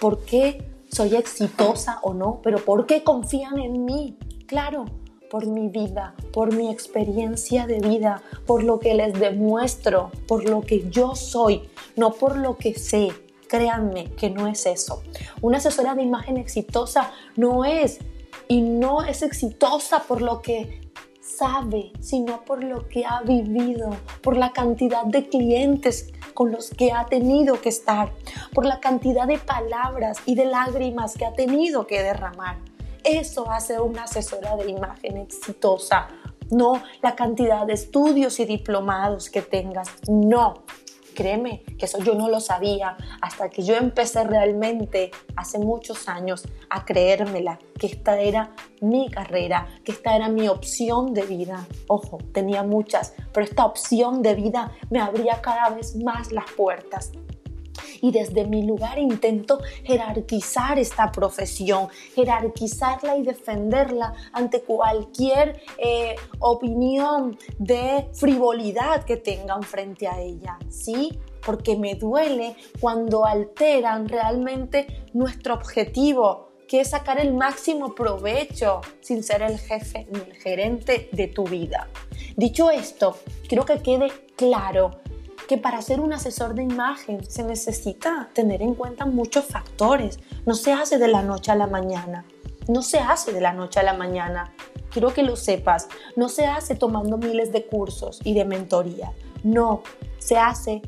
por 0.00 0.24
qué 0.24 0.70
soy 0.88 1.16
exitosa 1.16 1.98
o 2.02 2.14
no, 2.14 2.38
pero 2.44 2.64
por 2.64 2.86
qué 2.86 3.02
confían 3.02 3.58
en 3.58 3.84
mí. 3.84 4.16
Claro, 4.46 4.84
por 5.32 5.46
mi 5.46 5.68
vida, 5.68 6.14
por 6.30 6.54
mi 6.54 6.70
experiencia 6.70 7.66
de 7.66 7.80
vida, 7.80 8.20
por 8.46 8.62
lo 8.62 8.78
que 8.78 8.92
les 8.92 9.18
demuestro, 9.18 10.10
por 10.28 10.46
lo 10.46 10.60
que 10.60 10.90
yo 10.90 11.14
soy, 11.14 11.70
no 11.96 12.12
por 12.12 12.36
lo 12.36 12.58
que 12.58 12.74
sé. 12.74 13.08
Créanme 13.48 14.10
que 14.12 14.28
no 14.28 14.46
es 14.46 14.66
eso. 14.66 15.02
Una 15.40 15.56
asesora 15.56 15.94
de 15.94 16.02
imagen 16.02 16.36
exitosa 16.36 17.12
no 17.34 17.64
es 17.64 18.00
y 18.46 18.60
no 18.60 19.04
es 19.04 19.22
exitosa 19.22 20.02
por 20.06 20.20
lo 20.20 20.42
que 20.42 20.82
sabe, 21.22 21.92
sino 22.00 22.44
por 22.44 22.62
lo 22.62 22.86
que 22.88 23.06
ha 23.06 23.22
vivido, 23.22 23.88
por 24.22 24.36
la 24.36 24.52
cantidad 24.52 25.04
de 25.06 25.30
clientes 25.30 26.12
con 26.34 26.52
los 26.52 26.68
que 26.68 26.92
ha 26.92 27.06
tenido 27.06 27.58
que 27.58 27.70
estar, 27.70 28.12
por 28.52 28.66
la 28.66 28.80
cantidad 28.80 29.26
de 29.26 29.38
palabras 29.38 30.18
y 30.26 30.34
de 30.34 30.44
lágrimas 30.44 31.14
que 31.16 31.24
ha 31.24 31.32
tenido 31.32 31.86
que 31.86 32.02
derramar. 32.02 32.58
Eso 33.04 33.50
hace 33.50 33.80
una 33.80 34.04
asesora 34.04 34.56
de 34.56 34.70
imagen 34.70 35.16
exitosa. 35.16 36.08
No 36.50 36.82
la 37.02 37.16
cantidad 37.16 37.66
de 37.66 37.72
estudios 37.72 38.38
y 38.38 38.44
diplomados 38.44 39.28
que 39.28 39.42
tengas. 39.42 39.88
No. 40.08 40.62
Créeme 41.14 41.62
que 41.78 41.84
eso 41.84 41.98
yo 41.98 42.14
no 42.14 42.30
lo 42.30 42.40
sabía 42.40 42.96
hasta 43.20 43.50
que 43.50 43.62
yo 43.62 43.74
empecé 43.74 44.24
realmente 44.24 45.10
hace 45.36 45.58
muchos 45.58 46.08
años 46.08 46.48
a 46.70 46.86
creérmela, 46.86 47.58
que 47.78 47.86
esta 47.86 48.18
era 48.18 48.54
mi 48.80 49.10
carrera, 49.10 49.68
que 49.84 49.92
esta 49.92 50.16
era 50.16 50.28
mi 50.28 50.48
opción 50.48 51.12
de 51.12 51.22
vida. 51.22 51.66
Ojo, 51.86 52.16
tenía 52.32 52.62
muchas, 52.62 53.14
pero 53.32 53.44
esta 53.44 53.66
opción 53.66 54.22
de 54.22 54.34
vida 54.34 54.72
me 54.88 55.00
abría 55.00 55.42
cada 55.42 55.68
vez 55.68 55.96
más 55.96 56.32
las 56.32 56.50
puertas 56.52 57.12
y 58.02 58.10
desde 58.10 58.44
mi 58.44 58.64
lugar 58.64 58.98
intento 58.98 59.60
jerarquizar 59.84 60.78
esta 60.78 61.10
profesión, 61.10 61.88
jerarquizarla 62.14 63.16
y 63.16 63.22
defenderla 63.22 64.12
ante 64.32 64.60
cualquier 64.60 65.62
eh, 65.78 66.16
opinión 66.40 67.38
de 67.58 68.08
frivolidad 68.12 69.04
que 69.04 69.16
tengan 69.16 69.62
frente 69.62 70.08
a 70.08 70.20
ella, 70.20 70.58
¿sí? 70.68 71.18
Porque 71.46 71.76
me 71.76 71.94
duele 71.94 72.56
cuando 72.80 73.24
alteran 73.24 74.08
realmente 74.08 75.04
nuestro 75.12 75.54
objetivo, 75.54 76.48
que 76.66 76.80
es 76.80 76.90
sacar 76.90 77.20
el 77.20 77.34
máximo 77.34 77.94
provecho 77.94 78.80
sin 79.00 79.22
ser 79.22 79.42
el 79.42 79.58
jefe 79.58 80.08
ni 80.10 80.20
el 80.20 80.34
gerente 80.34 81.08
de 81.12 81.28
tu 81.28 81.44
vida. 81.44 81.88
Dicho 82.36 82.70
esto, 82.70 83.16
quiero 83.46 83.64
que 83.64 83.80
quede 83.80 84.10
claro 84.36 85.02
que 85.52 85.58
para 85.58 85.82
ser 85.82 86.00
un 86.00 86.14
asesor 86.14 86.54
de 86.54 86.62
imagen 86.62 87.30
se 87.30 87.42
necesita 87.42 88.30
tener 88.32 88.62
en 88.62 88.74
cuenta 88.74 89.04
muchos 89.04 89.44
factores. 89.44 90.18
No 90.46 90.54
se 90.54 90.72
hace 90.72 90.96
de 90.96 91.08
la 91.08 91.20
noche 91.20 91.52
a 91.52 91.54
la 91.54 91.66
mañana. 91.66 92.24
No 92.68 92.80
se 92.80 93.00
hace 93.00 93.34
de 93.34 93.42
la 93.42 93.52
noche 93.52 93.78
a 93.78 93.82
la 93.82 93.92
mañana. 93.92 94.54
Quiero 94.90 95.12
que 95.12 95.22
lo 95.22 95.36
sepas. 95.36 95.88
No 96.16 96.30
se 96.30 96.46
hace 96.46 96.74
tomando 96.74 97.18
miles 97.18 97.52
de 97.52 97.66
cursos 97.66 98.22
y 98.24 98.32
de 98.32 98.46
mentoría. 98.46 99.12
No, 99.44 99.82
se 100.16 100.38
hace 100.38 100.80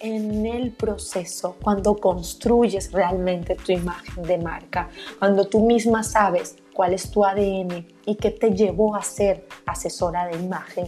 en 0.00 0.46
el 0.46 0.72
proceso, 0.72 1.56
cuando 1.62 1.96
construyes 1.96 2.92
realmente 2.92 3.54
tu 3.54 3.72
imagen 3.72 4.22
de 4.22 4.38
marca, 4.38 4.88
cuando 5.18 5.46
tú 5.46 5.60
misma 5.60 6.02
sabes 6.02 6.56
cuál 6.72 6.94
es 6.94 7.10
tu 7.10 7.22
ADN 7.22 7.86
y 8.06 8.14
qué 8.14 8.30
te 8.30 8.52
llevó 8.52 8.96
a 8.96 9.02
ser 9.02 9.46
asesora 9.66 10.26
de 10.26 10.38
imagen, 10.38 10.86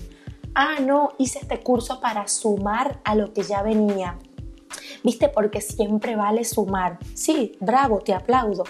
ah, 0.54 0.76
no, 0.80 1.10
hice 1.18 1.40
este 1.40 1.60
curso 1.60 2.00
para 2.00 2.28
sumar 2.28 3.00
a 3.04 3.14
lo 3.14 3.32
que 3.32 3.42
ya 3.42 3.62
venía. 3.62 4.18
¿Viste? 5.04 5.28
Porque 5.28 5.60
siempre 5.60 6.16
vale 6.16 6.44
sumar. 6.44 6.98
Sí, 7.14 7.56
bravo, 7.60 8.00
te 8.00 8.14
aplaudo. 8.14 8.64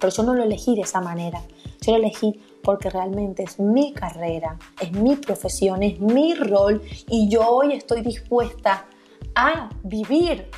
Pero 0.00 0.12
yo 0.12 0.22
no 0.22 0.34
lo 0.34 0.42
elegí 0.42 0.74
de 0.74 0.82
esa 0.82 1.00
manera. 1.00 1.40
Yo 1.80 1.92
lo 1.92 1.98
elegí 1.98 2.40
porque 2.62 2.90
realmente 2.90 3.42
es 3.42 3.60
mi 3.60 3.92
carrera, 3.92 4.58
es 4.80 4.92
mi 4.92 5.16
profesión, 5.16 5.82
es 5.82 6.00
mi 6.00 6.34
rol 6.34 6.82
y 7.08 7.28
yo 7.28 7.46
hoy 7.46 7.74
estoy 7.74 8.00
dispuesta 8.00 8.86
a 9.34 9.68
vivir, 9.82 10.48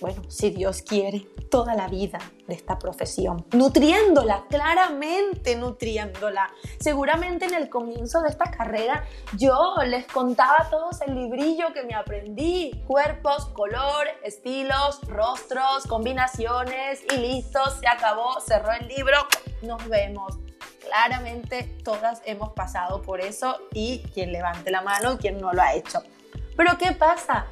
bueno, 0.00 0.22
si 0.28 0.50
Dios 0.50 0.82
quiere, 0.82 1.26
toda 1.50 1.74
la 1.74 1.88
vida 1.88 2.18
de 2.46 2.54
esta 2.54 2.78
profesión, 2.78 3.46
nutriéndola, 3.52 4.44
claramente 4.48 5.56
nutriéndola. 5.56 6.50
Seguramente 6.80 7.46
en 7.46 7.54
el 7.54 7.68
comienzo 7.68 8.20
de 8.20 8.28
esta 8.28 8.50
carrera 8.50 9.04
yo 9.36 9.76
les 9.86 10.06
contaba 10.06 10.56
a 10.60 10.70
todos 10.70 11.00
el 11.02 11.14
librillo 11.14 11.72
que 11.72 11.84
me 11.84 11.94
aprendí, 11.94 12.82
cuerpos, 12.86 13.46
color, 13.46 14.06
estilos, 14.22 15.00
rostros, 15.08 15.86
combinaciones 15.86 17.00
y 17.12 17.16
listo, 17.16 17.60
se 17.80 17.86
acabó, 17.86 18.40
cerró 18.40 18.72
el 18.72 18.88
libro, 18.88 19.16
nos 19.62 19.86
vemos. 19.88 20.38
Claramente 20.80 21.64
todas 21.82 22.22
hemos 22.24 22.52
pasado 22.52 23.02
por 23.02 23.20
eso 23.20 23.58
y 23.72 24.02
quien 24.14 24.30
levante 24.32 24.70
la 24.70 24.82
mano, 24.82 25.18
quien 25.18 25.40
no 25.40 25.52
lo 25.52 25.60
ha 25.60 25.74
hecho. 25.74 26.02
Pero 26.56 26.78
¿qué 26.78 26.92
pasa? 26.92 27.46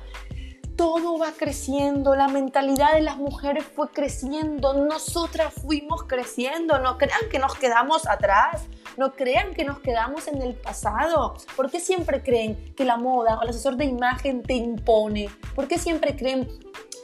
Todo 0.77 1.19
va 1.19 1.33
creciendo, 1.33 2.15
la 2.15 2.29
mentalidad 2.29 2.95
de 2.95 3.01
las 3.01 3.17
mujeres 3.17 3.65
fue 3.65 3.91
creciendo, 3.91 4.75
nosotras 4.75 5.53
fuimos 5.55 6.05
creciendo, 6.05 6.79
no 6.79 6.99
crean 6.99 7.21
que 7.31 7.39
nos 7.39 7.55
quedamos 7.55 8.07
atrás, 8.07 8.67
no 8.97 9.13
crean 9.13 9.55
que 9.55 9.65
nos 9.65 9.81
quedamos 9.81 10.29
en 10.29 10.43
el 10.43 10.55
pasado. 10.55 11.35
¿Por 11.57 11.71
qué 11.71 11.81
siempre 11.81 12.23
creen 12.23 12.75
que 12.75 12.85
la 12.85 12.97
moda 12.97 13.39
o 13.39 13.43
el 13.43 13.51
asesor 13.51 13.77
de 13.77 13.85
imagen 13.85 14.43
te 14.43 14.55
impone? 14.55 15.29
¿Por 15.55 15.69
qué 15.69 15.79
siempre 15.79 16.17
creen 16.17 16.49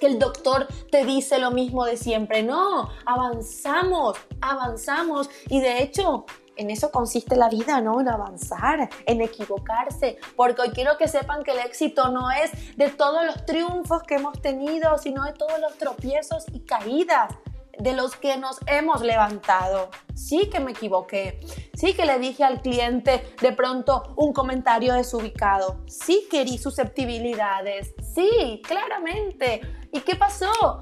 que 0.00 0.06
el 0.06 0.18
doctor 0.18 0.66
te 0.90 1.04
dice 1.04 1.38
lo 1.38 1.50
mismo 1.50 1.84
de 1.84 1.96
siempre? 1.96 2.42
No, 2.42 2.88
avanzamos, 3.04 4.16
avanzamos 4.40 5.30
y 5.48 5.60
de 5.60 5.82
hecho 5.82 6.26
en 6.60 6.70
eso 6.70 6.90
consiste 6.90 7.36
la 7.36 7.48
vida, 7.48 7.80
¿no? 7.80 8.00
En 8.00 8.08
avanzar, 8.08 8.90
en 9.06 9.22
equivocarse, 9.22 10.18
porque 10.36 10.60
hoy 10.60 10.70
quiero 10.70 10.98
que 10.98 11.08
sepan 11.08 11.42
que 11.42 11.52
el 11.52 11.60
éxito 11.60 12.10
no 12.10 12.30
es 12.30 12.76
de 12.76 12.90
todos 12.90 13.24
los 13.24 13.46
triunfos 13.46 14.02
que 14.02 14.16
hemos 14.16 14.40
tenido, 14.42 14.98
sino 14.98 15.24
de 15.24 15.32
todos 15.32 15.58
los 15.58 15.78
tropiezos 15.78 16.44
y 16.52 16.60
caídas 16.60 17.34
de 17.78 17.94
los 17.94 18.14
que 18.14 18.36
nos 18.36 18.58
hemos 18.66 19.00
levantado. 19.00 19.88
Sí 20.14 20.50
que 20.50 20.60
me 20.60 20.72
equivoqué, 20.72 21.40
sí 21.74 21.94
que 21.94 22.04
le 22.04 22.18
dije 22.18 22.44
al 22.44 22.60
cliente 22.60 23.34
de 23.40 23.52
pronto 23.52 24.12
un 24.16 24.34
comentario 24.34 24.92
desubicado, 24.92 25.80
sí 25.86 26.28
que 26.30 26.46
susceptibilidades, 26.58 27.94
sí, 28.14 28.60
claramente. 28.66 29.62
¿Y 29.92 30.00
qué 30.00 30.14
pasó? 30.14 30.78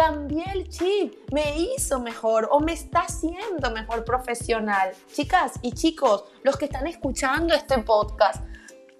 Cambié 0.00 0.44
el 0.54 0.66
chip, 0.70 1.12
me 1.30 1.58
hizo 1.58 2.00
mejor 2.00 2.48
o 2.50 2.58
me 2.58 2.72
está 2.72 3.00
haciendo 3.00 3.70
mejor 3.70 4.02
profesional. 4.02 4.92
Chicas 5.12 5.52
y 5.60 5.72
chicos, 5.72 6.24
los 6.42 6.56
que 6.56 6.64
están 6.64 6.86
escuchando 6.86 7.54
este 7.54 7.76
podcast, 7.80 8.42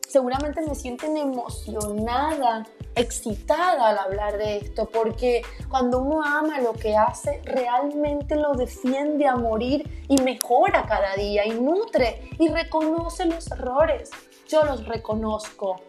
seguramente 0.06 0.60
me 0.60 0.74
sienten 0.74 1.16
emocionada, 1.16 2.66
excitada 2.94 3.88
al 3.88 3.98
hablar 3.98 4.36
de 4.36 4.58
esto, 4.58 4.90
porque 4.92 5.40
cuando 5.70 6.00
uno 6.00 6.22
ama 6.22 6.60
lo 6.60 6.74
que 6.74 6.94
hace, 6.98 7.40
realmente 7.46 8.36
lo 8.36 8.52
defiende 8.52 9.26
a 9.26 9.36
morir 9.36 10.04
y 10.06 10.20
mejora 10.20 10.84
cada 10.86 11.14
día 11.14 11.46
y 11.46 11.58
nutre 11.58 12.28
y 12.38 12.48
reconoce 12.48 13.24
los 13.24 13.50
errores. 13.50 14.10
Yo 14.46 14.64
los 14.64 14.84
reconozco. 14.84 15.80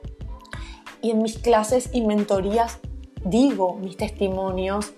Y 1.02 1.12
en 1.12 1.22
mis 1.22 1.38
clases 1.38 1.90
y 1.92 2.00
mentorías 2.00 2.80
digo 3.26 3.76
mis 3.76 3.98
testimonios 3.98 4.94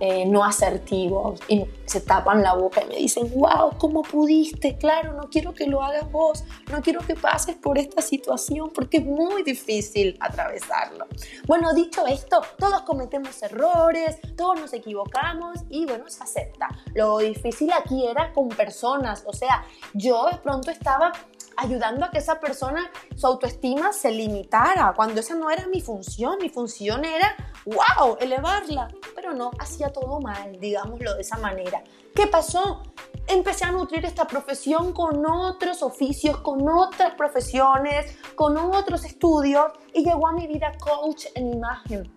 eh, 0.00 0.26
no 0.26 0.44
asertivos 0.44 1.40
y 1.48 1.64
se 1.86 2.00
tapan 2.00 2.42
la 2.42 2.54
boca 2.54 2.82
y 2.82 2.86
me 2.86 2.96
dicen, 2.96 3.30
wow, 3.34 3.76
¿cómo 3.78 4.02
pudiste? 4.02 4.76
Claro, 4.76 5.14
no 5.14 5.28
quiero 5.30 5.54
que 5.54 5.66
lo 5.66 5.82
hagas 5.82 6.10
vos, 6.10 6.44
no 6.70 6.80
quiero 6.82 7.00
que 7.00 7.14
pases 7.14 7.56
por 7.56 7.78
esta 7.78 8.02
situación 8.02 8.70
porque 8.74 8.98
es 8.98 9.04
muy 9.04 9.42
difícil 9.42 10.16
atravesarlo. 10.20 11.06
Bueno, 11.46 11.72
dicho 11.72 12.06
esto, 12.06 12.42
todos 12.58 12.82
cometemos 12.82 13.42
errores, 13.42 14.18
todos 14.36 14.60
nos 14.60 14.72
equivocamos 14.72 15.60
y 15.68 15.86
bueno, 15.86 16.04
se 16.08 16.22
acepta. 16.22 16.68
Lo 16.94 17.18
difícil 17.18 17.70
aquí 17.72 18.06
era 18.06 18.32
con 18.32 18.48
personas, 18.48 19.24
o 19.26 19.32
sea, 19.32 19.64
yo 19.94 20.26
de 20.30 20.38
pronto 20.38 20.70
estaba 20.70 21.12
ayudando 21.58 22.04
a 22.04 22.10
que 22.10 22.18
esa 22.18 22.38
persona, 22.38 22.88
su 23.16 23.26
autoestima 23.26 23.92
se 23.92 24.12
limitara, 24.12 24.92
cuando 24.94 25.20
esa 25.20 25.34
no 25.34 25.50
era 25.50 25.66
mi 25.66 25.80
función, 25.80 26.38
mi 26.40 26.48
función 26.48 27.04
era, 27.04 27.34
wow, 27.66 28.16
elevarla, 28.20 28.88
pero 29.16 29.34
no, 29.34 29.50
hacía 29.58 29.88
todo 29.88 30.20
mal, 30.20 30.58
digámoslo 30.60 31.16
de 31.16 31.20
esa 31.20 31.36
manera. 31.38 31.82
¿Qué 32.14 32.28
pasó? 32.28 32.84
Empecé 33.26 33.64
a 33.64 33.72
nutrir 33.72 34.04
esta 34.04 34.26
profesión 34.28 34.92
con 34.92 35.26
otros 35.26 35.82
oficios, 35.82 36.38
con 36.38 36.68
otras 36.68 37.14
profesiones, 37.14 38.16
con 38.36 38.56
otros 38.56 39.04
estudios 39.04 39.66
y 39.92 40.04
llegó 40.04 40.28
a 40.28 40.32
mi 40.32 40.46
vida 40.46 40.72
coach 40.78 41.26
en 41.34 41.54
imagen. 41.54 42.14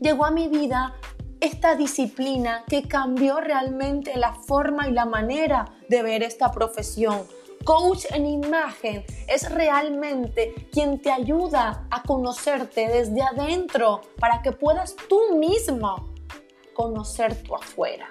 Llegó 0.00 0.24
a 0.24 0.30
mi 0.30 0.46
vida 0.46 0.94
esta 1.40 1.74
disciplina 1.74 2.64
que 2.68 2.86
cambió 2.86 3.40
realmente 3.40 4.16
la 4.16 4.34
forma 4.34 4.88
y 4.88 4.92
la 4.92 5.04
manera 5.04 5.64
de 5.88 6.02
ver 6.04 6.22
esta 6.22 6.52
profesión 6.52 7.26
coach 7.64 8.06
en 8.10 8.26
imagen 8.26 9.04
es 9.28 9.50
realmente 9.50 10.68
quien 10.72 11.00
te 11.00 11.10
ayuda 11.10 11.86
a 11.90 12.02
conocerte 12.02 12.88
desde 12.88 13.22
adentro 13.22 14.00
para 14.18 14.42
que 14.42 14.52
puedas 14.52 14.96
tú 15.08 15.36
mismo 15.36 16.12
conocer 16.74 17.42
tu 17.42 17.54
afuera. 17.54 18.08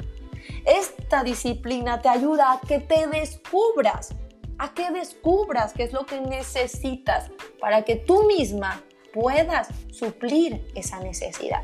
Esta 0.65 1.23
disciplina 1.23 2.01
te 2.01 2.09
ayuda 2.09 2.53
a 2.53 2.61
que 2.61 2.79
te 2.79 3.07
descubras, 3.07 4.13
a 4.57 4.73
que 4.73 4.91
descubras 4.91 5.73
qué 5.73 5.83
es 5.83 5.93
lo 5.93 6.05
que 6.05 6.21
necesitas 6.21 7.31
para 7.59 7.83
que 7.83 7.95
tú 7.95 8.23
misma 8.25 8.81
puedas 9.13 9.69
suplir 9.91 10.65
esa 10.75 10.99
necesidad. 10.99 11.63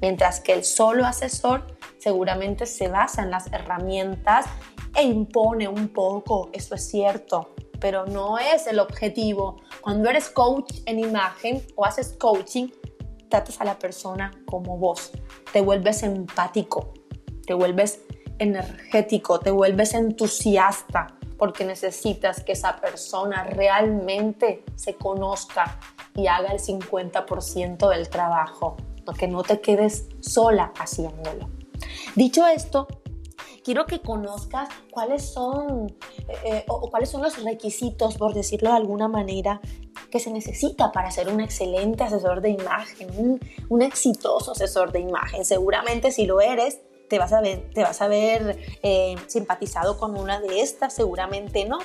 Mientras 0.00 0.40
que 0.40 0.52
el 0.52 0.64
solo 0.64 1.06
asesor 1.06 1.66
seguramente 1.98 2.66
se 2.66 2.88
basa 2.88 3.22
en 3.22 3.30
las 3.30 3.52
herramientas 3.52 4.46
e 4.96 5.02
impone 5.02 5.68
un 5.68 5.88
poco, 5.88 6.50
eso 6.52 6.74
es 6.74 6.88
cierto, 6.88 7.54
pero 7.80 8.06
no 8.06 8.38
es 8.38 8.66
el 8.66 8.78
objetivo. 8.78 9.60
Cuando 9.80 10.08
eres 10.08 10.30
coach 10.30 10.72
en 10.86 10.98
imagen 10.98 11.62
o 11.76 11.84
haces 11.84 12.14
coaching, 12.18 12.68
tratas 13.28 13.60
a 13.60 13.64
la 13.64 13.78
persona 13.78 14.30
como 14.46 14.78
vos, 14.78 15.12
te 15.52 15.60
vuelves 15.60 16.02
empático, 16.02 16.94
te 17.46 17.54
vuelves 17.54 18.00
energético, 18.38 19.40
te 19.40 19.50
vuelves 19.50 19.94
entusiasta, 19.94 21.08
porque 21.38 21.64
necesitas 21.64 22.42
que 22.42 22.52
esa 22.52 22.80
persona 22.80 23.44
realmente 23.44 24.64
se 24.74 24.94
conozca 24.94 25.78
y 26.14 26.28
haga 26.28 26.52
el 26.52 26.58
50% 26.58 27.90
del 27.90 28.08
trabajo, 28.08 28.76
que 29.18 29.28
no 29.28 29.42
te 29.42 29.60
quedes 29.60 30.08
sola 30.20 30.72
haciéndolo. 30.78 31.48
Dicho 32.14 32.46
esto, 32.46 32.88
quiero 33.66 33.84
que 33.84 34.00
conozcas 34.00 34.68
cuáles 34.92 35.24
son 35.24 35.88
eh, 36.28 36.34
eh, 36.44 36.64
o, 36.68 36.88
cuáles 36.88 37.10
son 37.10 37.20
los 37.20 37.42
requisitos, 37.42 38.16
por 38.16 38.32
decirlo 38.32 38.70
de 38.70 38.76
alguna 38.76 39.08
manera, 39.08 39.60
que 40.08 40.20
se 40.20 40.30
necesita 40.30 40.92
para 40.92 41.10
ser 41.10 41.28
un 41.28 41.40
excelente 41.40 42.04
asesor 42.04 42.42
de 42.42 42.50
imagen, 42.50 43.40
un, 43.68 43.82
exitoso 43.82 44.52
asesor 44.52 44.92
de 44.92 45.00
imagen. 45.00 45.44
Seguramente 45.44 46.12
si 46.12 46.26
lo 46.26 46.40
eres, 46.40 46.78
te 47.08 47.18
vas 47.18 47.32
a 47.32 47.40
ver, 47.40 47.68
te 47.74 47.82
vas 47.82 48.00
a 48.02 48.06
ver 48.06 48.56
eh, 48.84 49.16
simpatizado 49.26 49.98
con 49.98 50.16
una 50.16 50.40
de 50.40 50.60
estas, 50.60 50.94
seguramente 50.94 51.64
no. 51.64 51.78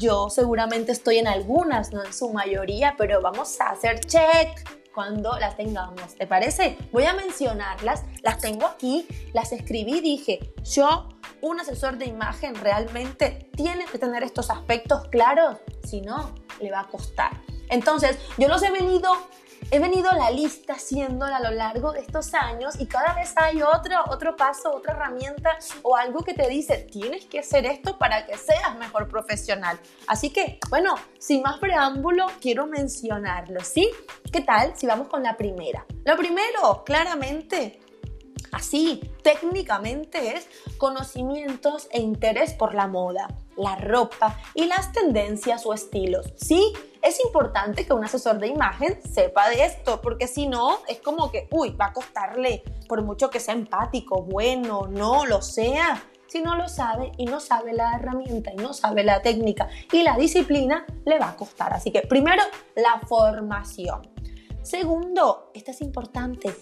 Yo 0.00 0.30
seguramente 0.30 0.92
estoy 0.92 1.18
en 1.18 1.28
algunas, 1.28 1.92
no 1.92 2.02
en 2.02 2.12
su 2.14 2.32
mayoría, 2.32 2.94
pero 2.96 3.20
vamos 3.20 3.60
a 3.60 3.68
hacer 3.68 4.00
check 4.00 4.66
cuando 4.98 5.38
las 5.38 5.56
tengamos. 5.56 6.16
¿Te 6.16 6.26
parece? 6.26 6.76
Voy 6.90 7.04
a 7.04 7.12
mencionarlas, 7.12 8.02
las 8.24 8.38
tengo 8.38 8.66
aquí, 8.66 9.06
las 9.32 9.52
escribí, 9.52 10.00
dije, 10.00 10.52
yo 10.64 11.08
un 11.40 11.60
asesor 11.60 11.98
de 11.98 12.06
imagen 12.06 12.56
realmente 12.56 13.48
tiene 13.54 13.84
que 13.84 13.96
tener 14.00 14.24
estos 14.24 14.50
aspectos 14.50 15.06
claros, 15.12 15.58
si 15.84 16.00
no, 16.00 16.34
le 16.60 16.72
va 16.72 16.80
a 16.80 16.88
costar. 16.88 17.30
Entonces, 17.68 18.18
yo 18.38 18.48
los 18.48 18.60
he 18.64 18.72
venido, 18.72 19.12
he 19.70 19.78
venido 19.78 20.10
la 20.12 20.30
lista 20.30 20.74
haciéndola 20.74 21.36
a 21.36 21.40
lo 21.40 21.50
largo 21.50 21.92
de 21.92 22.00
estos 22.00 22.32
años 22.34 22.80
y 22.80 22.86
cada 22.86 23.12
vez 23.14 23.34
hay 23.36 23.60
otro, 23.62 23.96
otro 24.08 24.34
paso, 24.36 24.74
otra 24.74 24.94
herramienta 24.94 25.58
o 25.82 25.96
algo 25.96 26.20
que 26.20 26.34
te 26.34 26.48
dice, 26.48 26.78
tienes 26.90 27.26
que 27.26 27.40
hacer 27.40 27.66
esto 27.66 27.98
para 27.98 28.24
que 28.26 28.36
seas 28.38 28.78
mejor 28.78 29.08
profesional. 29.08 29.78
Así 30.06 30.30
que, 30.30 30.58
bueno, 30.70 30.94
sin 31.18 31.42
más 31.42 31.58
preámbulo, 31.58 32.26
quiero 32.40 32.66
mencionarlo, 32.66 33.60
¿sí? 33.60 33.90
¿Qué 34.32 34.40
tal 34.40 34.72
si 34.76 34.86
vamos 34.86 35.08
con 35.08 35.22
la 35.22 35.36
primera? 35.36 35.84
Lo 36.04 36.16
primero, 36.16 36.82
claramente, 36.84 37.80
Así, 38.50 39.02
técnicamente 39.22 40.36
es 40.36 40.48
conocimientos 40.78 41.86
e 41.90 42.00
interés 42.00 42.54
por 42.54 42.74
la 42.74 42.86
moda, 42.86 43.28
la 43.58 43.76
ropa 43.76 44.38
y 44.54 44.66
las 44.66 44.92
tendencias 44.92 45.66
o 45.66 45.74
estilos. 45.74 46.32
Sí, 46.36 46.72
es 47.02 47.22
importante 47.24 47.86
que 47.86 47.92
un 47.92 48.04
asesor 48.04 48.38
de 48.38 48.48
imagen 48.48 49.00
sepa 49.02 49.48
de 49.50 49.64
esto, 49.64 50.00
porque 50.00 50.26
si 50.26 50.46
no, 50.46 50.78
es 50.88 51.00
como 51.00 51.30
que, 51.30 51.48
uy, 51.50 51.70
va 51.70 51.86
a 51.86 51.92
costarle, 51.92 52.62
por 52.88 53.02
mucho 53.02 53.30
que 53.30 53.40
sea 53.40 53.54
empático, 53.54 54.22
bueno, 54.22 54.86
no 54.88 55.26
lo 55.26 55.42
sea. 55.42 56.02
Si 56.28 56.42
no 56.42 56.56
lo 56.56 56.68
sabe 56.68 57.12
y 57.16 57.24
no 57.24 57.40
sabe 57.40 57.72
la 57.72 57.94
herramienta 57.94 58.52
y 58.52 58.56
no 58.56 58.74
sabe 58.74 59.02
la 59.02 59.22
técnica 59.22 59.68
y 59.90 60.02
la 60.02 60.16
disciplina, 60.16 60.84
le 61.06 61.18
va 61.18 61.30
a 61.30 61.36
costar. 61.36 61.72
Así 61.72 61.90
que 61.90 62.02
primero, 62.02 62.42
la 62.76 63.00
formación. 63.06 64.10
Segundo, 64.62 65.50
esto 65.54 65.70
es 65.70 65.80
importante, 65.80 66.54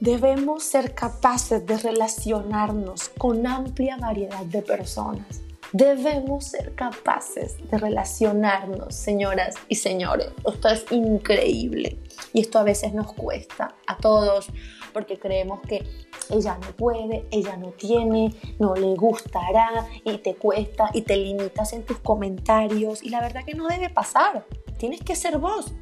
Debemos 0.00 0.62
ser 0.62 0.94
capaces 0.94 1.64
de 1.64 1.78
relacionarnos 1.78 3.08
con 3.16 3.46
amplia 3.46 3.96
variedad 3.96 4.44
de 4.44 4.60
personas. 4.60 5.40
Debemos 5.78 6.46
ser 6.46 6.74
capaces 6.74 7.58
de 7.70 7.76
relacionarnos, 7.76 8.94
señoras 8.94 9.56
y 9.68 9.74
señores. 9.74 10.28
Esto 10.50 10.68
es 10.70 10.86
increíble 10.90 11.98
y 12.32 12.40
esto 12.40 12.58
a 12.58 12.62
veces 12.62 12.94
nos 12.94 13.12
cuesta 13.12 13.74
a 13.86 13.98
todos 13.98 14.48
porque 14.94 15.18
creemos 15.18 15.60
que 15.60 15.86
ella 16.30 16.56
no 16.62 16.74
puede, 16.76 17.26
ella 17.30 17.58
no 17.58 17.72
tiene, 17.72 18.34
no 18.58 18.74
le 18.74 18.94
gustará 18.94 19.86
y 20.02 20.16
te 20.16 20.36
cuesta 20.36 20.88
y 20.94 21.02
te 21.02 21.14
limitas 21.18 21.74
en 21.74 21.84
tus 21.84 21.98
comentarios 21.98 23.02
y 23.02 23.10
la 23.10 23.20
verdad 23.20 23.44
que 23.44 23.52
no 23.52 23.68
debe 23.68 23.90
pasar. 23.90 24.46
Tienes 24.78 25.02
que 25.02 25.14
ser 25.14 25.36
vos. 25.36 25.74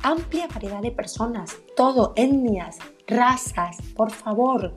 Amplia 0.00 0.46
variedad 0.46 0.80
de 0.80 0.90
personas, 0.90 1.54
todo, 1.76 2.14
etnias, 2.16 2.78
razas, 3.06 3.76
por 3.94 4.10
favor. 4.10 4.74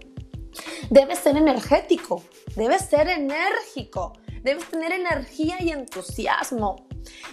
Debes 0.90 1.20
ser 1.20 1.38
energético, 1.38 2.22
debes 2.58 2.82
ser 2.82 3.08
enérgico, 3.08 4.12
debes 4.44 4.66
tener 4.66 4.92
energía 4.92 5.58
y 5.60 5.70
entusiasmo, 5.70 6.88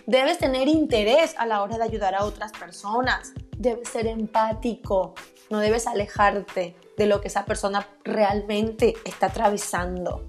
debes 0.06 0.38
tener 0.38 0.68
interés 0.68 1.34
a 1.38 1.46
la 1.46 1.62
hora 1.62 1.78
de 1.78 1.84
ayudar 1.84 2.14
a 2.14 2.24
otras 2.24 2.52
personas, 2.52 3.32
debes 3.56 3.88
ser 3.88 4.06
empático, 4.06 5.14
no 5.50 5.58
debes 5.60 5.86
alejarte 5.86 6.76
de 6.96 7.06
lo 7.06 7.20
que 7.20 7.28
esa 7.28 7.44
persona 7.44 7.86
realmente 8.04 8.94
está 9.04 9.26
atravesando. 9.26 10.24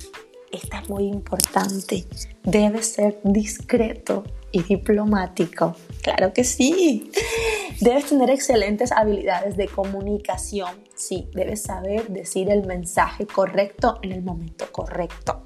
Esta 0.51 0.79
es 0.79 0.89
muy 0.89 1.05
importante, 1.05 2.05
debes 2.43 2.93
ser 2.93 3.19
discreto 3.23 4.23
y 4.51 4.63
diplomático. 4.63 5.75
Claro 6.01 6.33
que 6.33 6.43
sí. 6.43 7.11
Debes 7.81 8.07
tener 8.07 8.29
excelentes 8.29 8.91
habilidades 8.91 9.57
de 9.57 9.67
comunicación. 9.67 10.83
Sí, 10.95 11.29
debes 11.33 11.61
saber 11.61 12.07
decir 12.09 12.49
el 12.49 12.65
mensaje 12.65 13.25
correcto 13.25 13.99
en 14.01 14.11
el 14.11 14.23
momento 14.23 14.71
correcto. 14.71 15.45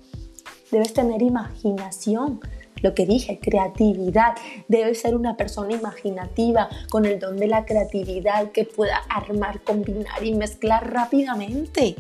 Debes 0.74 0.92
tener 0.92 1.22
imaginación. 1.22 2.40
Lo 2.82 2.96
que 2.96 3.06
dije, 3.06 3.40
creatividad. 3.40 4.34
Debes 4.68 5.02
ser 5.02 5.16
una 5.16 5.38
persona 5.38 5.76
imaginativa 5.76 6.68
con 6.90 7.06
el 7.06 7.20
don 7.20 7.38
de 7.38 7.46
la 7.46 7.64
creatividad 7.64 8.52
que 8.52 8.66
pueda 8.66 8.98
armar, 9.08 9.62
combinar 9.62 10.26
y 10.26 10.34
mezclar 10.34 10.92
rápidamente. 10.92 11.96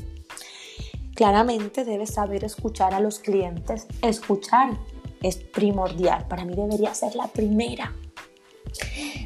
Claramente 1.13 1.85
debes 1.85 2.15
saber 2.15 2.43
escuchar 2.43 2.95
a 2.95 2.99
los 2.99 3.19
clientes. 3.19 3.85
Escuchar 4.01 4.71
es 5.21 5.37
primordial. 5.37 6.25
Para 6.27 6.43
mí 6.43 6.55
debería 6.55 6.95
ser 6.95 7.13
la 7.15 7.27
primera. 7.27 7.93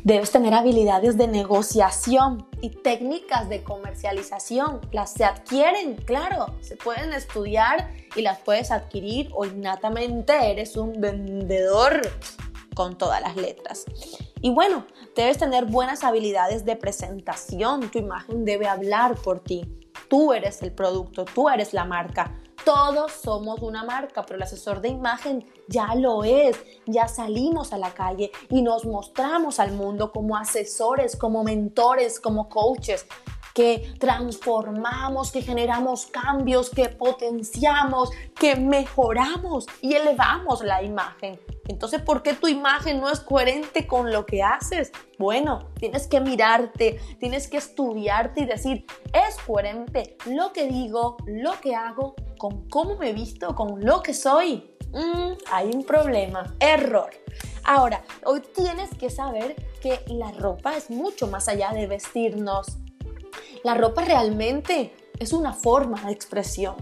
Debes 0.04 0.32
tener 0.32 0.54
habilidades 0.54 1.18
de 1.18 1.28
negociación 1.28 2.48
y 2.62 2.70
técnicas 2.70 3.50
de 3.50 3.64
comercialización. 3.64 4.82
Las 4.92 5.14
se 5.14 5.26
adquieren, 5.26 5.96
claro, 5.96 6.56
se 6.62 6.76
pueden 6.76 7.14
estudiar 7.14 7.92
y 8.16 8.22
las 8.22 8.40
puedes 8.40 8.72
adquirir 8.72 9.30
o 9.34 9.46
innatamente 9.46 10.52
eres 10.52 10.78
un 10.78 11.00
vendedor 11.00 12.02
con 12.74 12.98
todas 12.98 13.22
las 13.22 13.36
letras. 13.36 13.86
Y 14.40 14.52
bueno, 14.52 14.86
debes 15.16 15.38
tener 15.40 15.66
buenas 15.66 16.04
habilidades 16.04 16.64
de 16.64 16.76
presentación. 16.76 17.90
Tu 17.90 18.00
imagen 18.00 18.46
debe 18.46 18.68
hablar 18.68 19.16
por 19.16 19.40
ti. 19.40 19.66
Tú 20.10 20.32
eres 20.32 20.62
el 20.62 20.72
producto, 20.72 21.26
tú 21.26 21.50
eres 21.50 21.74
la 21.74 21.86
marca. 21.86 22.38
Todos 22.64 23.12
somos 23.12 23.62
una 23.62 23.84
marca, 23.84 24.24
pero 24.24 24.36
el 24.36 24.44
asesor 24.44 24.82
de 24.82 24.90
imagen 24.90 25.46
ya 25.68 25.96
lo 25.96 26.24
es. 26.24 26.58
Ya 26.86 27.08
salimos 27.08 27.74
a 27.74 27.78
la 27.78 27.94
calle 27.94 28.32
y 28.50 28.62
nos 28.62 28.86
mostramos 28.86 29.60
al 29.60 29.72
mundo 29.72 30.12
como 30.12 30.36
asesores, 30.36 31.16
como 31.16 31.44
mentores, 31.44 32.20
como 32.20 32.50
coaches 32.50 33.06
que 33.58 33.92
transformamos, 34.00 35.32
que 35.32 35.42
generamos 35.42 36.06
cambios, 36.06 36.70
que 36.70 36.90
potenciamos, 36.90 38.12
que 38.36 38.56
mejoramos 38.56 39.66
y 39.82 39.96
elevamos 39.96 40.64
la 40.64 40.84
imagen. 40.84 41.40
Entonces, 41.68 42.04
¿por 42.04 42.22
qué 42.22 42.34
tu 42.34 42.48
imagen 42.48 43.00
no 43.02 43.10
es 43.10 43.20
coherente 43.20 43.88
con 43.88 44.12
lo 44.12 44.28
que 44.28 44.44
haces? 44.44 44.92
Bueno, 45.18 45.70
tienes 45.80 46.06
que 46.06 46.22
mirarte, 46.22 47.00
tienes 47.20 47.48
que 47.48 47.58
estudiarte 47.58 48.42
y 48.42 48.46
decir, 48.46 48.86
¿es 49.12 49.36
coherente 49.38 50.18
lo 50.28 50.54
que 50.54 50.68
digo, 50.68 51.18
lo 51.26 51.60
que 51.60 51.76
hago, 51.76 52.14
con 52.38 52.70
cómo 52.70 52.98
me 52.98 53.14
visto, 53.14 53.56
con 53.56 53.84
lo 53.84 54.02
que 54.02 54.14
soy? 54.14 54.72
Mm, 54.94 55.34
hay 55.52 55.72
un 55.74 55.84
problema, 55.84 56.56
error. 56.60 57.10
Ahora, 57.64 58.04
hoy 58.24 58.42
tienes 58.56 58.90
que 58.98 59.10
saber 59.10 59.56
que 59.82 60.00
la 60.08 60.32
ropa 60.32 60.78
es 60.78 60.90
mucho 60.90 61.28
más 61.28 61.48
allá 61.48 61.72
de 61.74 61.88
vestirnos 61.88 62.78
la 63.64 63.74
ropa 63.74 64.04
realmente 64.04 64.94
es 65.20 65.34
una 65.34 65.54
forma 65.54 66.06
de 66.06 66.12
expresión. 66.12 66.76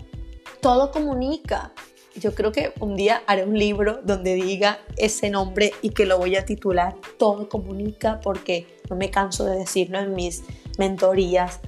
Todo 0.62 0.92
comunica. 0.92 1.74
Yo 2.16 2.34
creo 2.34 2.52
que 2.52 2.74
un 2.80 2.96
día 2.96 3.24
haré 3.28 3.44
un 3.44 3.58
libro 3.58 4.02
donde 4.04 4.36
diga 4.36 4.80
ese 4.98 5.30
nombre 5.30 5.74
y 5.82 5.90
que 5.90 6.06
lo 6.06 6.18
voy 6.18 6.36
a 6.38 6.46
titular 6.46 6.96
Todo 7.18 7.50
comunica 7.50 8.20
porque 8.22 8.68
no 8.90 8.96
me 8.96 9.10
canso 9.10 9.46
de 9.46 9.58
decirlo 9.58 10.00
en 10.00 10.14
mis 10.14 10.44
mentorías. 10.78 11.60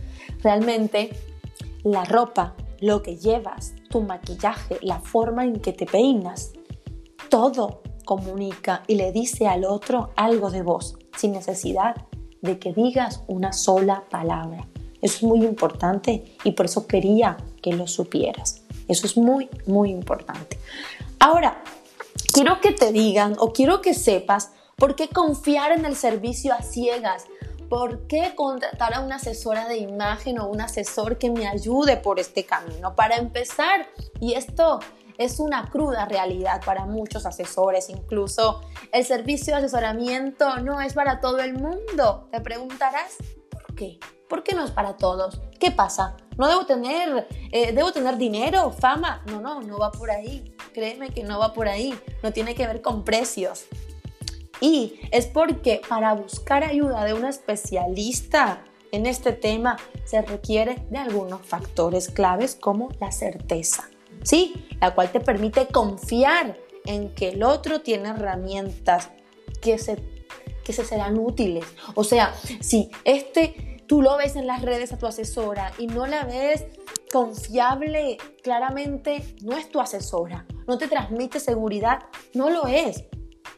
Realmente 0.42 1.10
la 1.84 2.06
ropa, 2.06 2.56
lo 2.80 3.02
que 3.02 3.18
llevas, 3.18 3.74
tu 3.90 4.02
maquillaje, 4.02 4.78
la 4.82 5.00
forma 5.00 5.44
en 5.44 5.60
que 5.60 5.74
te 5.74 5.86
peinas, 5.86 6.54
todo 7.30 7.82
comunica 8.06 8.84
y 8.88 8.96
le 8.96 9.12
dice 9.12 9.48
al 9.48 9.66
otro 9.66 10.12
algo 10.16 10.50
de 10.50 10.62
vos 10.62 10.98
sin 11.18 11.34
necesidad 11.34 11.96
de 12.42 12.60
que 12.60 12.74
digas 12.74 13.24
una 13.28 13.54
sola 13.54 14.06
palabra. 14.10 14.68
Eso 15.02 15.18
es 15.18 15.24
muy 15.24 15.46
importante 15.46 16.36
y 16.44 16.52
por 16.52 16.66
eso 16.66 16.88
quería 16.88 17.38
que 17.62 17.74
lo 17.74 17.88
supieras. 17.88 18.64
Eso 18.88 19.06
es 19.06 19.18
muy, 19.18 19.50
muy 19.66 19.92
importante. 19.92 20.58
Ahora, 21.20 21.62
quiero 22.34 22.62
que 22.62 22.72
te 22.72 22.92
digan 22.92 23.36
o 23.40 23.52
quiero 23.52 23.82
que 23.82 23.94
sepas 23.94 24.52
por 24.76 24.96
qué 24.96 25.10
confiar 25.10 25.72
en 25.72 25.86
el 25.86 25.96
servicio 25.96 26.54
a 26.54 26.62
ciegas. 26.62 27.26
¿Por 27.70 28.08
qué 28.08 28.34
contratar 28.36 28.94
a 28.94 29.02
una 29.02 29.18
asesora 29.18 29.68
de 29.68 29.78
imagen 29.78 30.40
o 30.40 30.48
un 30.48 30.62
asesor 30.62 31.18
que 31.18 31.30
me 31.30 31.48
ayude 31.48 31.98
por 31.98 32.20
este 32.20 32.46
camino? 32.46 32.96
Para 32.96 33.18
empezar, 33.18 33.88
y 34.22 34.34
esto 34.34 34.80
es 35.18 35.40
una 35.40 35.70
cruda 35.70 36.06
realidad 36.06 36.62
para 36.64 36.86
muchos 36.86 37.26
asesores, 37.26 37.90
incluso 37.90 38.62
el 38.94 39.04
servicio 39.04 39.54
de 39.54 39.60
asesoramiento 39.60 40.60
no 40.60 40.80
es 40.80 40.94
para 40.94 41.20
todo 41.20 41.40
el 41.40 41.56
mundo. 41.56 42.30
Te 42.32 42.40
preguntarás, 42.40 43.18
¿por 43.50 43.76
qué? 43.76 44.00
¿Por 44.30 44.44
qué 44.44 44.56
no 44.56 44.64
es 44.64 44.72
para 44.72 44.96
todos? 44.96 45.42
¿Qué 45.60 45.72
pasa? 45.72 46.16
¿No 46.38 46.48
debo 46.48 46.66
tener, 46.66 47.28
eh, 47.52 47.74
debo 47.74 47.92
tener 47.92 48.18
dinero, 48.18 48.72
fama? 48.72 49.24
No, 49.26 49.42
no, 49.42 49.62
no 49.62 49.78
va 49.78 49.92
por 49.92 50.12
ahí. 50.12 50.56
Créeme 50.74 51.10
que 51.10 51.24
no 51.24 51.40
va 51.40 51.54
por 51.54 51.68
ahí. 51.68 51.98
No 52.24 52.32
tiene 52.32 52.54
que 52.54 52.68
ver 52.68 52.82
con 52.82 53.04
precios. 53.04 53.66
Y 54.60 55.00
es 55.12 55.28
porque 55.28 55.82
para 55.88 56.14
buscar 56.14 56.64
ayuda 56.64 57.06
de 57.06 57.14
un 57.14 57.26
especialista 57.26 58.64
en 58.92 59.06
este 59.06 59.34
tema 59.34 59.78
se 60.06 60.22
requiere 60.22 60.84
de 60.90 60.98
algunos 60.98 61.42
factores 61.46 62.10
claves 62.10 62.56
como 62.56 62.90
la 63.00 63.12
certeza, 63.12 63.90
¿sí? 64.24 64.54
La 64.80 64.96
cual 64.96 65.12
te 65.12 65.20
permite 65.20 65.68
confiar 65.68 66.58
en 66.86 67.14
que 67.14 67.30
el 67.30 67.44
otro 67.44 67.82
tiene 67.82 68.10
herramientas 68.10 69.10
que 69.62 69.78
se, 69.78 70.02
que 70.64 70.74
se 70.74 70.86
serán 70.86 71.20
útiles. 71.20 71.66
O 71.96 72.04
sea, 72.04 72.34
si 72.62 72.90
este 73.04 73.82
tú 73.88 74.02
lo 74.02 74.18
ves 74.18 74.36
en 74.36 74.48
las 74.48 74.62
redes 74.62 74.92
a 74.92 74.98
tu 74.98 75.06
asesora 75.06 75.72
y 75.78 75.88
no 75.88 76.08
la 76.08 76.24
ves 76.26 76.66
confiable, 77.12 78.18
claramente 78.44 79.24
no 79.42 79.58
es 79.58 79.70
tu 79.70 79.80
asesora, 79.80 80.46
no 80.68 80.78
te 80.78 80.88
transmite 80.88 81.40
seguridad, 81.40 82.04
no 82.34 82.50
lo 82.50 82.68
es. 82.68 83.06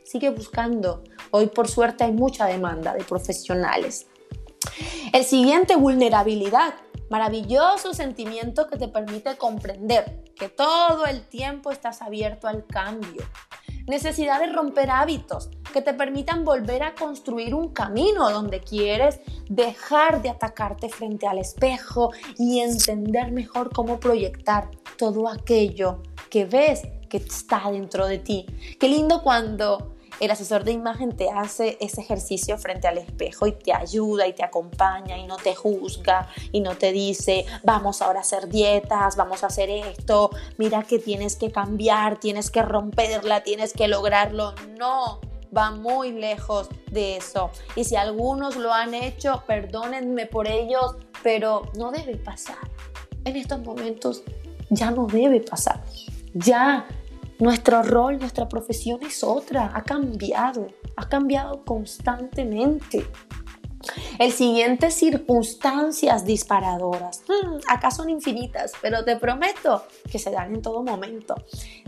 Sigue 0.10 0.32
buscando. 0.32 1.04
Hoy 1.30 1.50
por 1.50 1.68
suerte 1.68 2.04
hay 2.04 2.12
mucha 2.12 2.48
demanda 2.48 2.96
de 2.96 3.04
profesionales. 3.04 4.08
El 5.14 5.24
siguiente, 5.24 5.76
vulnerabilidad. 5.76 6.74
Maravilloso 7.12 7.94
sentimiento 7.94 8.66
que 8.68 8.78
te 8.78 8.88
permite 8.88 9.38
comprender 9.38 10.24
que 10.36 10.50
todo 10.50 11.06
el 11.06 11.28
tiempo 11.28 11.70
estás 11.70 12.02
abierto 12.02 12.48
al 12.48 12.66
cambio, 12.66 13.24
necesidad 13.86 14.40
de 14.40 14.48
romper 14.48 14.90
hábitos 14.90 15.52
que 15.72 15.84
te 15.84 15.94
permitan 15.94 16.44
volver 16.44 16.82
a 16.82 16.96
construir 16.96 17.54
un 17.54 17.70
camino 17.70 18.32
donde 18.32 18.62
quieres 18.62 19.20
dejar 19.48 20.24
de 20.24 20.30
atacarte 20.30 20.90
frente 20.90 21.28
al 21.28 21.38
espejo 21.38 22.14
y 22.36 22.62
entender 22.62 23.32
mejor 23.32 23.72
cómo 23.72 24.00
proyectar 24.00 24.72
todo 24.98 25.30
aquello 25.30 26.02
que 26.32 26.46
ves 26.46 26.82
que 27.10 27.18
está 27.18 27.70
dentro 27.72 28.08
de 28.08 28.18
ti. 28.18 28.46
Qué 28.80 28.88
lindo 28.88 29.22
cuando 29.22 29.99
el 30.20 30.32
asesor 30.32 30.64
de 30.64 30.72
imagen 30.72 31.16
te 31.16 31.30
hace 31.30 31.78
ese 31.80 32.02
ejercicio 32.02 32.58
frente 32.58 32.88
al 32.88 32.98
espejo 32.98 33.48
y 33.48 33.54
te 33.54 33.74
ayuda 33.74 34.28
y 34.28 34.34
te 34.34 34.44
acompaña 34.44 35.18
y 35.18 35.26
no 35.26 35.38
te 35.38 35.56
juzga 35.56 36.28
y 36.52 36.62
no 36.62 36.76
te 36.76 36.92
dice, 36.92 37.46
vamos 37.64 38.02
ahora 38.02 38.20
a 38.20 38.22
hacer 38.22 38.50
dietas, 38.50 39.16
vamos 39.16 39.44
a 39.44 39.48
hacer 39.48 39.70
esto, 39.70 40.32
mira 40.58 40.84
que 40.84 41.00
tienes 41.00 41.36
que 41.36 41.52
cambiar, 41.52 42.20
tienes 42.20 42.52
que 42.52 42.62
romperla, 42.62 43.44
tienes 43.44 43.74
que 43.74 43.88
lograrlo. 43.88 44.54
No, 44.78 45.20
va 45.56 45.72
muy 45.72 46.12
lejos 46.12 46.70
de 46.92 47.18
eso. 47.18 47.50
Y 47.76 47.84
si 47.84 47.96
algunos 47.96 48.56
lo 48.56 48.74
han 48.74 48.94
hecho, 48.94 49.44
perdónenme 49.48 50.26
por 50.26 50.48
ellos, 50.48 50.96
pero 51.24 51.64
no 51.78 51.92
debe 51.92 52.18
pasar. 52.18 52.58
En 53.26 53.36
estos 53.36 53.60
momentos 53.62 54.24
ya 54.70 54.92
no 54.92 55.06
debe 55.08 55.42
pasar. 55.42 55.84
Ya 56.34 56.88
nuestro 57.40 57.84
rol, 57.84 58.20
nuestra 58.20 58.48
profesión 58.48 59.02
es 59.04 59.24
otra, 59.24 59.72
ha 59.74 59.84
cambiado, 59.84 60.68
ha 60.96 61.08
cambiado 61.08 61.64
constantemente. 61.66 63.06
El 64.20 64.34
siguiente, 64.34 64.92
circunstancias 64.92 66.26
disparadoras. 66.26 67.24
Hmm, 67.28 67.60
acá 67.70 67.92
son 67.92 68.10
infinitas, 68.10 68.74
pero 68.82 69.06
te 69.06 69.16
prometo 69.16 69.84
que 70.12 70.20
se 70.20 70.32
dan 70.32 70.56
en 70.56 70.62
todo 70.62 70.84
momento. 70.84 71.36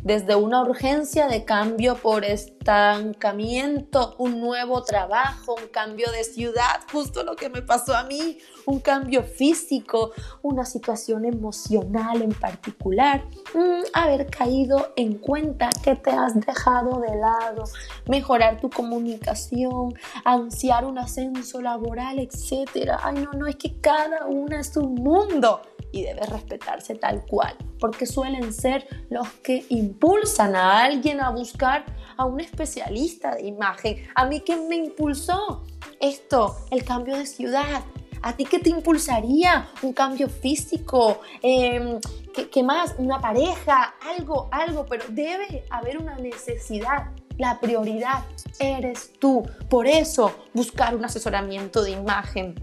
Desde 0.03 0.35
una 0.35 0.61
urgencia 0.61 1.27
de 1.27 1.45
cambio 1.45 1.95
por 1.95 2.25
estancamiento, 2.25 4.15
un 4.17 4.41
nuevo 4.41 4.81
trabajo, 4.81 5.55
un 5.61 5.67
cambio 5.67 6.11
de 6.11 6.23
ciudad, 6.23 6.81
justo 6.91 7.23
lo 7.23 7.35
que 7.35 7.49
me 7.49 7.61
pasó 7.61 7.95
a 7.95 8.03
mí, 8.05 8.39
un 8.65 8.79
cambio 8.79 9.23
físico, 9.23 10.11
una 10.41 10.65
situación 10.65 11.25
emocional 11.25 12.21
en 12.23 12.31
particular, 12.31 13.25
hmm, 13.53 13.83
haber 13.93 14.25
caído 14.27 14.91
en 14.95 15.19
cuenta 15.19 15.69
que 15.83 15.95
te 15.95 16.09
has 16.09 16.39
dejado 16.39 16.99
de 17.01 17.15
lado, 17.15 17.63
mejorar 18.07 18.59
tu 18.59 18.71
comunicación, 18.71 19.93
ansiar 20.25 20.85
un 20.85 20.97
ascenso 20.97 21.61
laboral 21.61 22.19
etcétera. 22.19 22.99
Ay, 23.03 23.15
no, 23.15 23.31
no, 23.37 23.47
es 23.47 23.55
que 23.55 23.79
cada 23.79 24.25
una 24.25 24.59
es 24.59 24.75
un 24.77 24.95
mundo 24.95 25.61
y 25.91 26.03
debe 26.03 26.21
respetarse 26.21 26.95
tal 26.95 27.25
cual, 27.25 27.55
porque 27.79 28.05
suelen 28.05 28.53
ser 28.53 28.87
los 29.09 29.27
que 29.43 29.65
impulsan 29.91 30.55
a 30.55 30.83
alguien 30.83 31.19
a 31.21 31.29
buscar 31.29 31.85
a 32.17 32.25
un 32.25 32.39
especialista 32.39 33.35
de 33.35 33.47
imagen. 33.47 34.07
A 34.15 34.25
mí, 34.25 34.39
¿qué 34.39 34.55
me 34.55 34.77
impulsó? 34.77 35.63
Esto, 35.99 36.55
el 36.71 36.83
cambio 36.83 37.17
de 37.17 37.25
ciudad. 37.25 37.83
¿A 38.23 38.33
ti 38.33 38.45
qué 38.45 38.59
te 38.59 38.69
impulsaría? 38.69 39.69
¿Un 39.81 39.93
cambio 39.93 40.29
físico? 40.29 41.21
¿qué, 41.41 42.49
¿Qué 42.51 42.63
más? 42.63 42.95
¿Una 42.97 43.19
pareja? 43.19 43.95
Algo, 44.15 44.47
algo, 44.51 44.85
pero 44.85 45.05
debe 45.09 45.65
haber 45.69 45.97
una 45.97 46.15
necesidad 46.15 47.11
la 47.37 47.59
prioridad 47.59 48.23
eres 48.59 49.13
tú. 49.17 49.43
Por 49.69 49.87
eso 49.87 50.31
buscar 50.53 50.95
un 50.95 51.05
asesoramiento 51.05 51.81
de 51.81 51.91
imagen. 51.91 52.53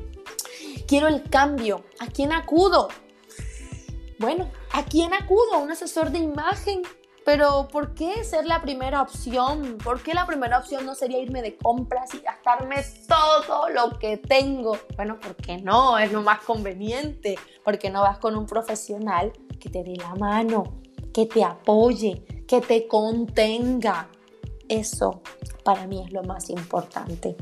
Quiero 0.87 1.09
el 1.09 1.25
cambio. 1.25 1.85
¿A 1.99 2.07
quién 2.07 2.33
acudo? 2.33 2.89
Bueno, 4.19 4.49
¿a 4.73 4.85
quién 4.85 5.13
acudo? 5.15 5.55
¿A 5.55 5.59
un 5.59 5.71
asesor 5.71 6.11
de 6.11 6.19
imagen? 6.19 6.83
Pero 7.29 7.69
¿por 7.71 7.93
qué 7.93 8.25
ser 8.25 8.47
la 8.47 8.63
primera 8.63 9.03
opción? 9.03 9.77
¿Por 9.85 10.03
qué 10.03 10.15
la 10.15 10.25
primera 10.25 10.61
opción 10.61 10.87
no 10.87 10.95
sería 10.95 11.19
irme 11.19 11.43
de 11.43 11.59
compras 11.59 12.15
y 12.15 12.21
gastarme 12.21 12.77
todo 13.07 13.69
lo 13.69 13.99
que 13.99 14.17
tengo? 14.17 14.79
Bueno, 14.97 15.19
porque 15.21 15.59
no, 15.59 15.99
es 15.99 16.11
lo 16.11 16.23
más 16.23 16.41
conveniente, 16.41 17.39
porque 17.63 17.91
no 17.91 18.01
vas 18.01 18.17
con 18.17 18.35
un 18.35 18.47
profesional 18.47 19.31
que 19.61 19.69
te 19.69 19.85
dé 19.85 19.97
la 19.97 20.15
mano, 20.15 20.81
que 21.13 21.27
te 21.27 21.45
apoye, 21.45 22.47
que 22.47 22.63
te 22.63 22.89
contenga, 22.89 24.09
eso 24.67 25.21
para 25.65 25.87
mí 25.87 26.03
es 26.07 26.11
lo 26.15 26.23
más 26.23 26.49
importante. 26.49 27.37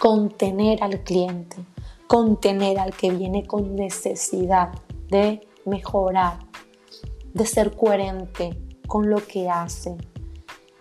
Contener 0.00 0.82
al 0.82 1.02
cliente, 1.02 1.58
contener 2.06 2.78
al 2.78 2.96
que 2.96 3.10
viene 3.10 3.44
con 3.44 3.76
necesidad 3.76 4.70
de 5.10 5.46
mejorar, 5.66 6.38
de 7.34 7.44
ser 7.44 7.76
coherente 7.76 8.65
con 8.86 9.10
lo 9.10 9.24
que 9.26 9.48
hace, 9.48 9.96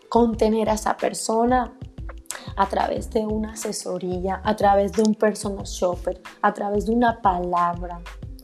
con 0.09 0.37
tener 0.37 0.69
a 0.69 0.73
esa 0.73 0.97
persona 0.97 1.73
a 2.55 2.69
través 2.69 3.09
de 3.09 3.25
una 3.25 3.53
asesoría, 3.53 4.41
a 4.43 4.55
través 4.55 4.93
de 4.93 5.03
un 5.03 5.15
personal 5.15 5.65
shopper, 5.65 6.21
a 6.41 6.53
través 6.53 6.85
de 6.85 6.93
una 6.93 7.21
palabra. 7.21 7.99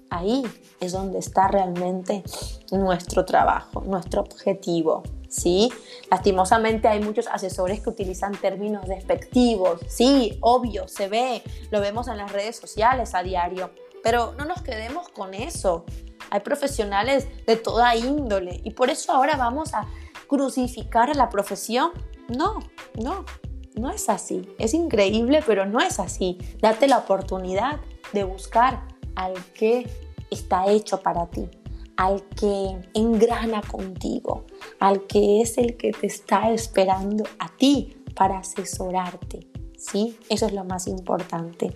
Ahí 0.09 0.43
es 0.79 0.91
donde 0.91 1.19
está 1.19 1.47
realmente 1.47 2.23
nuestro 2.71 3.23
trabajo, 3.23 3.81
nuestro 3.81 4.21
objetivo. 4.21 5.03
¿sí? 5.31 5.71
Lastimosamente 6.09 6.87
hay 6.87 7.01
muchos 7.01 7.27
asesores 7.27 7.79
que 7.79 7.89
utilizan 7.89 8.33
términos 8.33 8.85
despectivos, 8.87 9.79
sí, 9.87 10.37
obvio, 10.41 10.87
se 10.87 11.07
ve, 11.07 11.41
lo 11.71 11.79
vemos 11.79 12.07
en 12.09 12.17
las 12.17 12.31
redes 12.31 12.57
sociales 12.57 13.15
a 13.15 13.23
diario, 13.23 13.71
pero 14.03 14.33
no 14.33 14.45
nos 14.45 14.61
quedemos 14.61 15.07
con 15.09 15.33
eso. 15.33 15.85
Hay 16.31 16.39
profesionales 16.39 17.27
de 17.45 17.57
toda 17.57 17.95
índole 17.95 18.61
y 18.63 18.71
por 18.71 18.89
eso 18.89 19.11
ahora 19.11 19.35
vamos 19.35 19.73
a 19.73 19.85
crucificar 20.27 21.11
a 21.11 21.13
la 21.13 21.29
profesión. 21.29 21.91
No, 22.29 22.59
no, 22.95 23.25
no 23.75 23.91
es 23.91 24.07
así. 24.07 24.47
Es 24.57 24.73
increíble, 24.73 25.43
pero 25.45 25.65
no 25.65 25.81
es 25.81 25.99
así. 25.99 26.37
Date 26.61 26.87
la 26.87 26.99
oportunidad 26.99 27.81
de 28.13 28.23
buscar 28.23 28.87
al 29.15 29.33
que 29.53 29.89
está 30.29 30.67
hecho 30.71 31.01
para 31.01 31.27
ti, 31.27 31.49
al 31.97 32.23
que 32.29 32.79
engrana 32.93 33.61
contigo, 33.61 34.45
al 34.79 35.05
que 35.07 35.41
es 35.41 35.57
el 35.57 35.75
que 35.75 35.91
te 35.91 36.07
está 36.07 36.49
esperando 36.51 37.25
a 37.39 37.49
ti 37.49 38.03
para 38.15 38.39
asesorarte. 38.39 39.47
¿Sí? 39.77 40.17
Eso 40.29 40.45
es 40.45 40.53
lo 40.53 40.63
más 40.63 40.87
importante. 40.87 41.71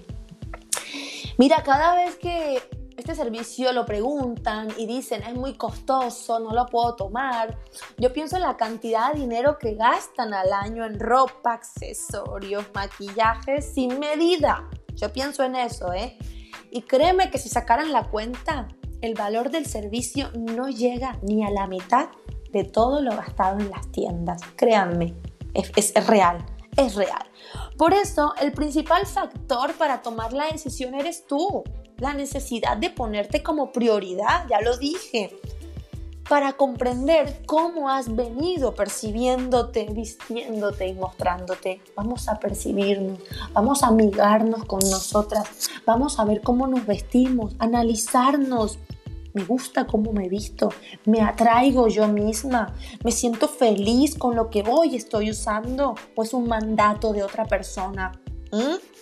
Mira, 1.37 1.61
cada 1.63 1.95
vez 1.95 2.15
que 2.15 2.61
este 2.97 3.13
servicio 3.13 3.73
lo 3.73 3.85
preguntan 3.85 4.69
y 4.77 4.85
dicen 4.85 5.21
es 5.23 5.35
muy 5.35 5.55
costoso, 5.55 6.39
no 6.39 6.51
lo 6.51 6.65
puedo 6.65 6.95
tomar. 6.95 7.57
Yo 7.97 8.13
pienso 8.13 8.37
en 8.37 8.43
la 8.43 8.55
cantidad 8.57 9.13
de 9.13 9.19
dinero 9.19 9.57
que 9.57 9.75
gastan 9.75 10.33
al 10.33 10.53
año 10.53 10.85
en 10.85 10.99
ropa, 10.99 11.53
accesorios, 11.53 12.65
maquillaje 12.73 13.61
sin 13.61 13.99
medida. 13.99 14.69
Yo 14.95 15.11
pienso 15.11 15.43
en 15.43 15.55
eso, 15.55 15.91
¿eh? 15.93 16.17
Y 16.71 16.83
créeme 16.83 17.29
que 17.29 17.37
si 17.37 17.49
sacaran 17.49 17.91
la 17.91 18.09
cuenta, 18.09 18.69
el 19.01 19.13
valor 19.13 19.51
del 19.51 19.65
servicio 19.65 20.29
no 20.33 20.69
llega 20.69 21.19
ni 21.21 21.45
a 21.45 21.51
la 21.51 21.67
mitad 21.67 22.09
de 22.51 22.63
todo 22.63 23.01
lo 23.01 23.15
gastado 23.15 23.59
en 23.59 23.69
las 23.69 23.91
tiendas. 23.91 24.41
Créanme, 24.55 25.13
es, 25.53 25.71
es 25.75 26.07
real, 26.07 26.45
es 26.77 26.95
real. 26.95 27.29
Por 27.77 27.93
eso, 27.93 28.33
el 28.41 28.53
principal 28.53 29.05
factor 29.05 29.73
para 29.73 30.01
tomar 30.01 30.31
la 30.31 30.45
decisión 30.45 30.95
eres 30.95 31.27
tú 31.27 31.63
la 31.97 32.13
necesidad 32.13 32.77
de 32.77 32.89
ponerte 32.89 33.43
como 33.43 33.71
prioridad, 33.71 34.47
ya 34.49 34.61
lo 34.61 34.77
dije, 34.77 35.39
para 36.27 36.53
comprender 36.53 37.43
cómo 37.45 37.89
has 37.89 38.15
venido 38.15 38.73
percibiéndote, 38.73 39.87
vistiéndote 39.91 40.87
y 40.87 40.93
mostrándote. 40.93 41.81
Vamos 41.95 42.27
a 42.27 42.39
percibirnos, 42.39 43.19
vamos 43.53 43.83
a 43.83 43.87
amigarnos 43.87 44.65
con 44.65 44.79
nosotras, 44.79 45.69
vamos 45.85 46.19
a 46.19 46.25
ver 46.25 46.41
cómo 46.41 46.67
nos 46.67 46.85
vestimos, 46.85 47.55
analizarnos. 47.59 48.79
Me 49.33 49.43
gusta 49.43 49.85
cómo 49.85 50.13
me 50.13 50.29
visto, 50.29 50.69
me 51.03 51.21
atraigo 51.21 51.89
yo 51.89 52.07
misma, 52.07 52.73
me 53.03 53.11
siento 53.11 53.49
feliz 53.49 54.17
con 54.17 54.33
lo 54.33 54.49
que 54.49 54.63
hoy 54.65 54.95
estoy 54.95 55.29
usando 55.29 55.95
o 56.15 56.23
es 56.23 56.33
un 56.33 56.47
mandato 56.47 57.11
de 57.11 57.21
otra 57.21 57.45
persona. 57.45 58.13
¿Mm? 58.53 58.94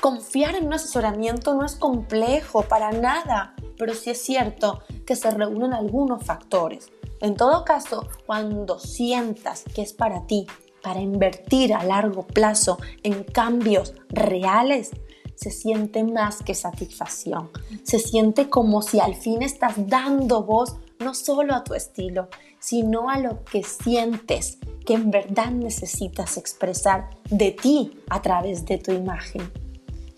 Confiar 0.00 0.54
en 0.54 0.66
un 0.66 0.72
asesoramiento 0.72 1.54
no 1.54 1.66
es 1.66 1.74
complejo 1.74 2.62
para 2.62 2.90
nada, 2.90 3.54
pero 3.76 3.94
sí 3.94 4.08
es 4.08 4.22
cierto 4.22 4.80
que 5.04 5.14
se 5.14 5.30
reúnen 5.30 5.74
algunos 5.74 6.24
factores. 6.24 6.90
En 7.20 7.36
todo 7.36 7.66
caso, 7.66 8.08
cuando 8.24 8.78
sientas 8.78 9.64
que 9.74 9.82
es 9.82 9.92
para 9.92 10.26
ti, 10.26 10.46
para 10.82 11.00
invertir 11.00 11.74
a 11.74 11.84
largo 11.84 12.26
plazo 12.26 12.78
en 13.02 13.24
cambios 13.24 13.92
reales, 14.08 14.92
se 15.34 15.50
siente 15.50 16.02
más 16.02 16.42
que 16.42 16.54
satisfacción. 16.54 17.50
Se 17.82 17.98
siente 17.98 18.48
como 18.48 18.80
si 18.80 19.00
al 19.00 19.14
fin 19.14 19.42
estás 19.42 19.74
dando 19.86 20.44
voz 20.44 20.76
no 20.98 21.14
solo 21.14 21.54
a 21.54 21.62
tu 21.62 21.74
estilo, 21.74 22.28
sino 22.58 23.10
a 23.10 23.18
lo 23.18 23.44
que 23.44 23.62
sientes 23.64 24.58
que 24.86 24.94
en 24.94 25.10
verdad 25.10 25.50
necesitas 25.50 26.38
expresar 26.38 27.10
de 27.28 27.50
ti 27.52 28.00
a 28.08 28.22
través 28.22 28.64
de 28.64 28.78
tu 28.78 28.92
imagen. 28.92 29.69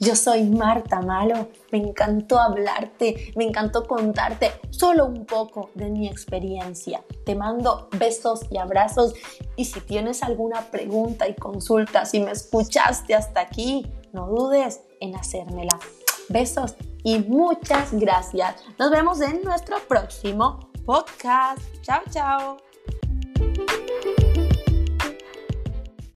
Yo 0.02 0.16
soy 0.16 0.42
Marta 0.42 1.00
Malo, 1.00 1.50
me 1.70 1.78
encantó 1.78 2.40
hablarte, 2.40 3.32
me 3.36 3.44
encantó 3.44 3.86
contarte 3.86 4.50
solo 4.70 5.06
un 5.06 5.24
poco 5.26 5.70
de 5.76 5.90
mi 5.90 6.08
experiencia. 6.08 7.04
Te 7.24 7.36
mando 7.36 7.88
besos 8.00 8.40
y 8.50 8.58
abrazos 8.58 9.14
y 9.54 9.64
si 9.64 9.80
tienes 9.80 10.24
alguna 10.24 10.72
pregunta 10.72 11.28
y 11.28 11.36
consulta, 11.36 12.04
si 12.04 12.18
me 12.18 12.32
escuchaste 12.32 13.14
hasta 13.14 13.42
aquí, 13.42 13.86
no 14.12 14.26
dudes 14.26 14.80
en 14.98 15.14
hacérmela. 15.14 15.78
Besos 16.28 16.74
y 17.04 17.20
muchas 17.20 17.92
gracias. 17.92 18.56
Nos 18.80 18.90
vemos 18.90 19.20
en 19.20 19.40
nuestro 19.42 19.76
próximo 19.86 20.68
podcast. 20.84 21.60
Chao, 21.82 22.02
chao. 22.10 22.71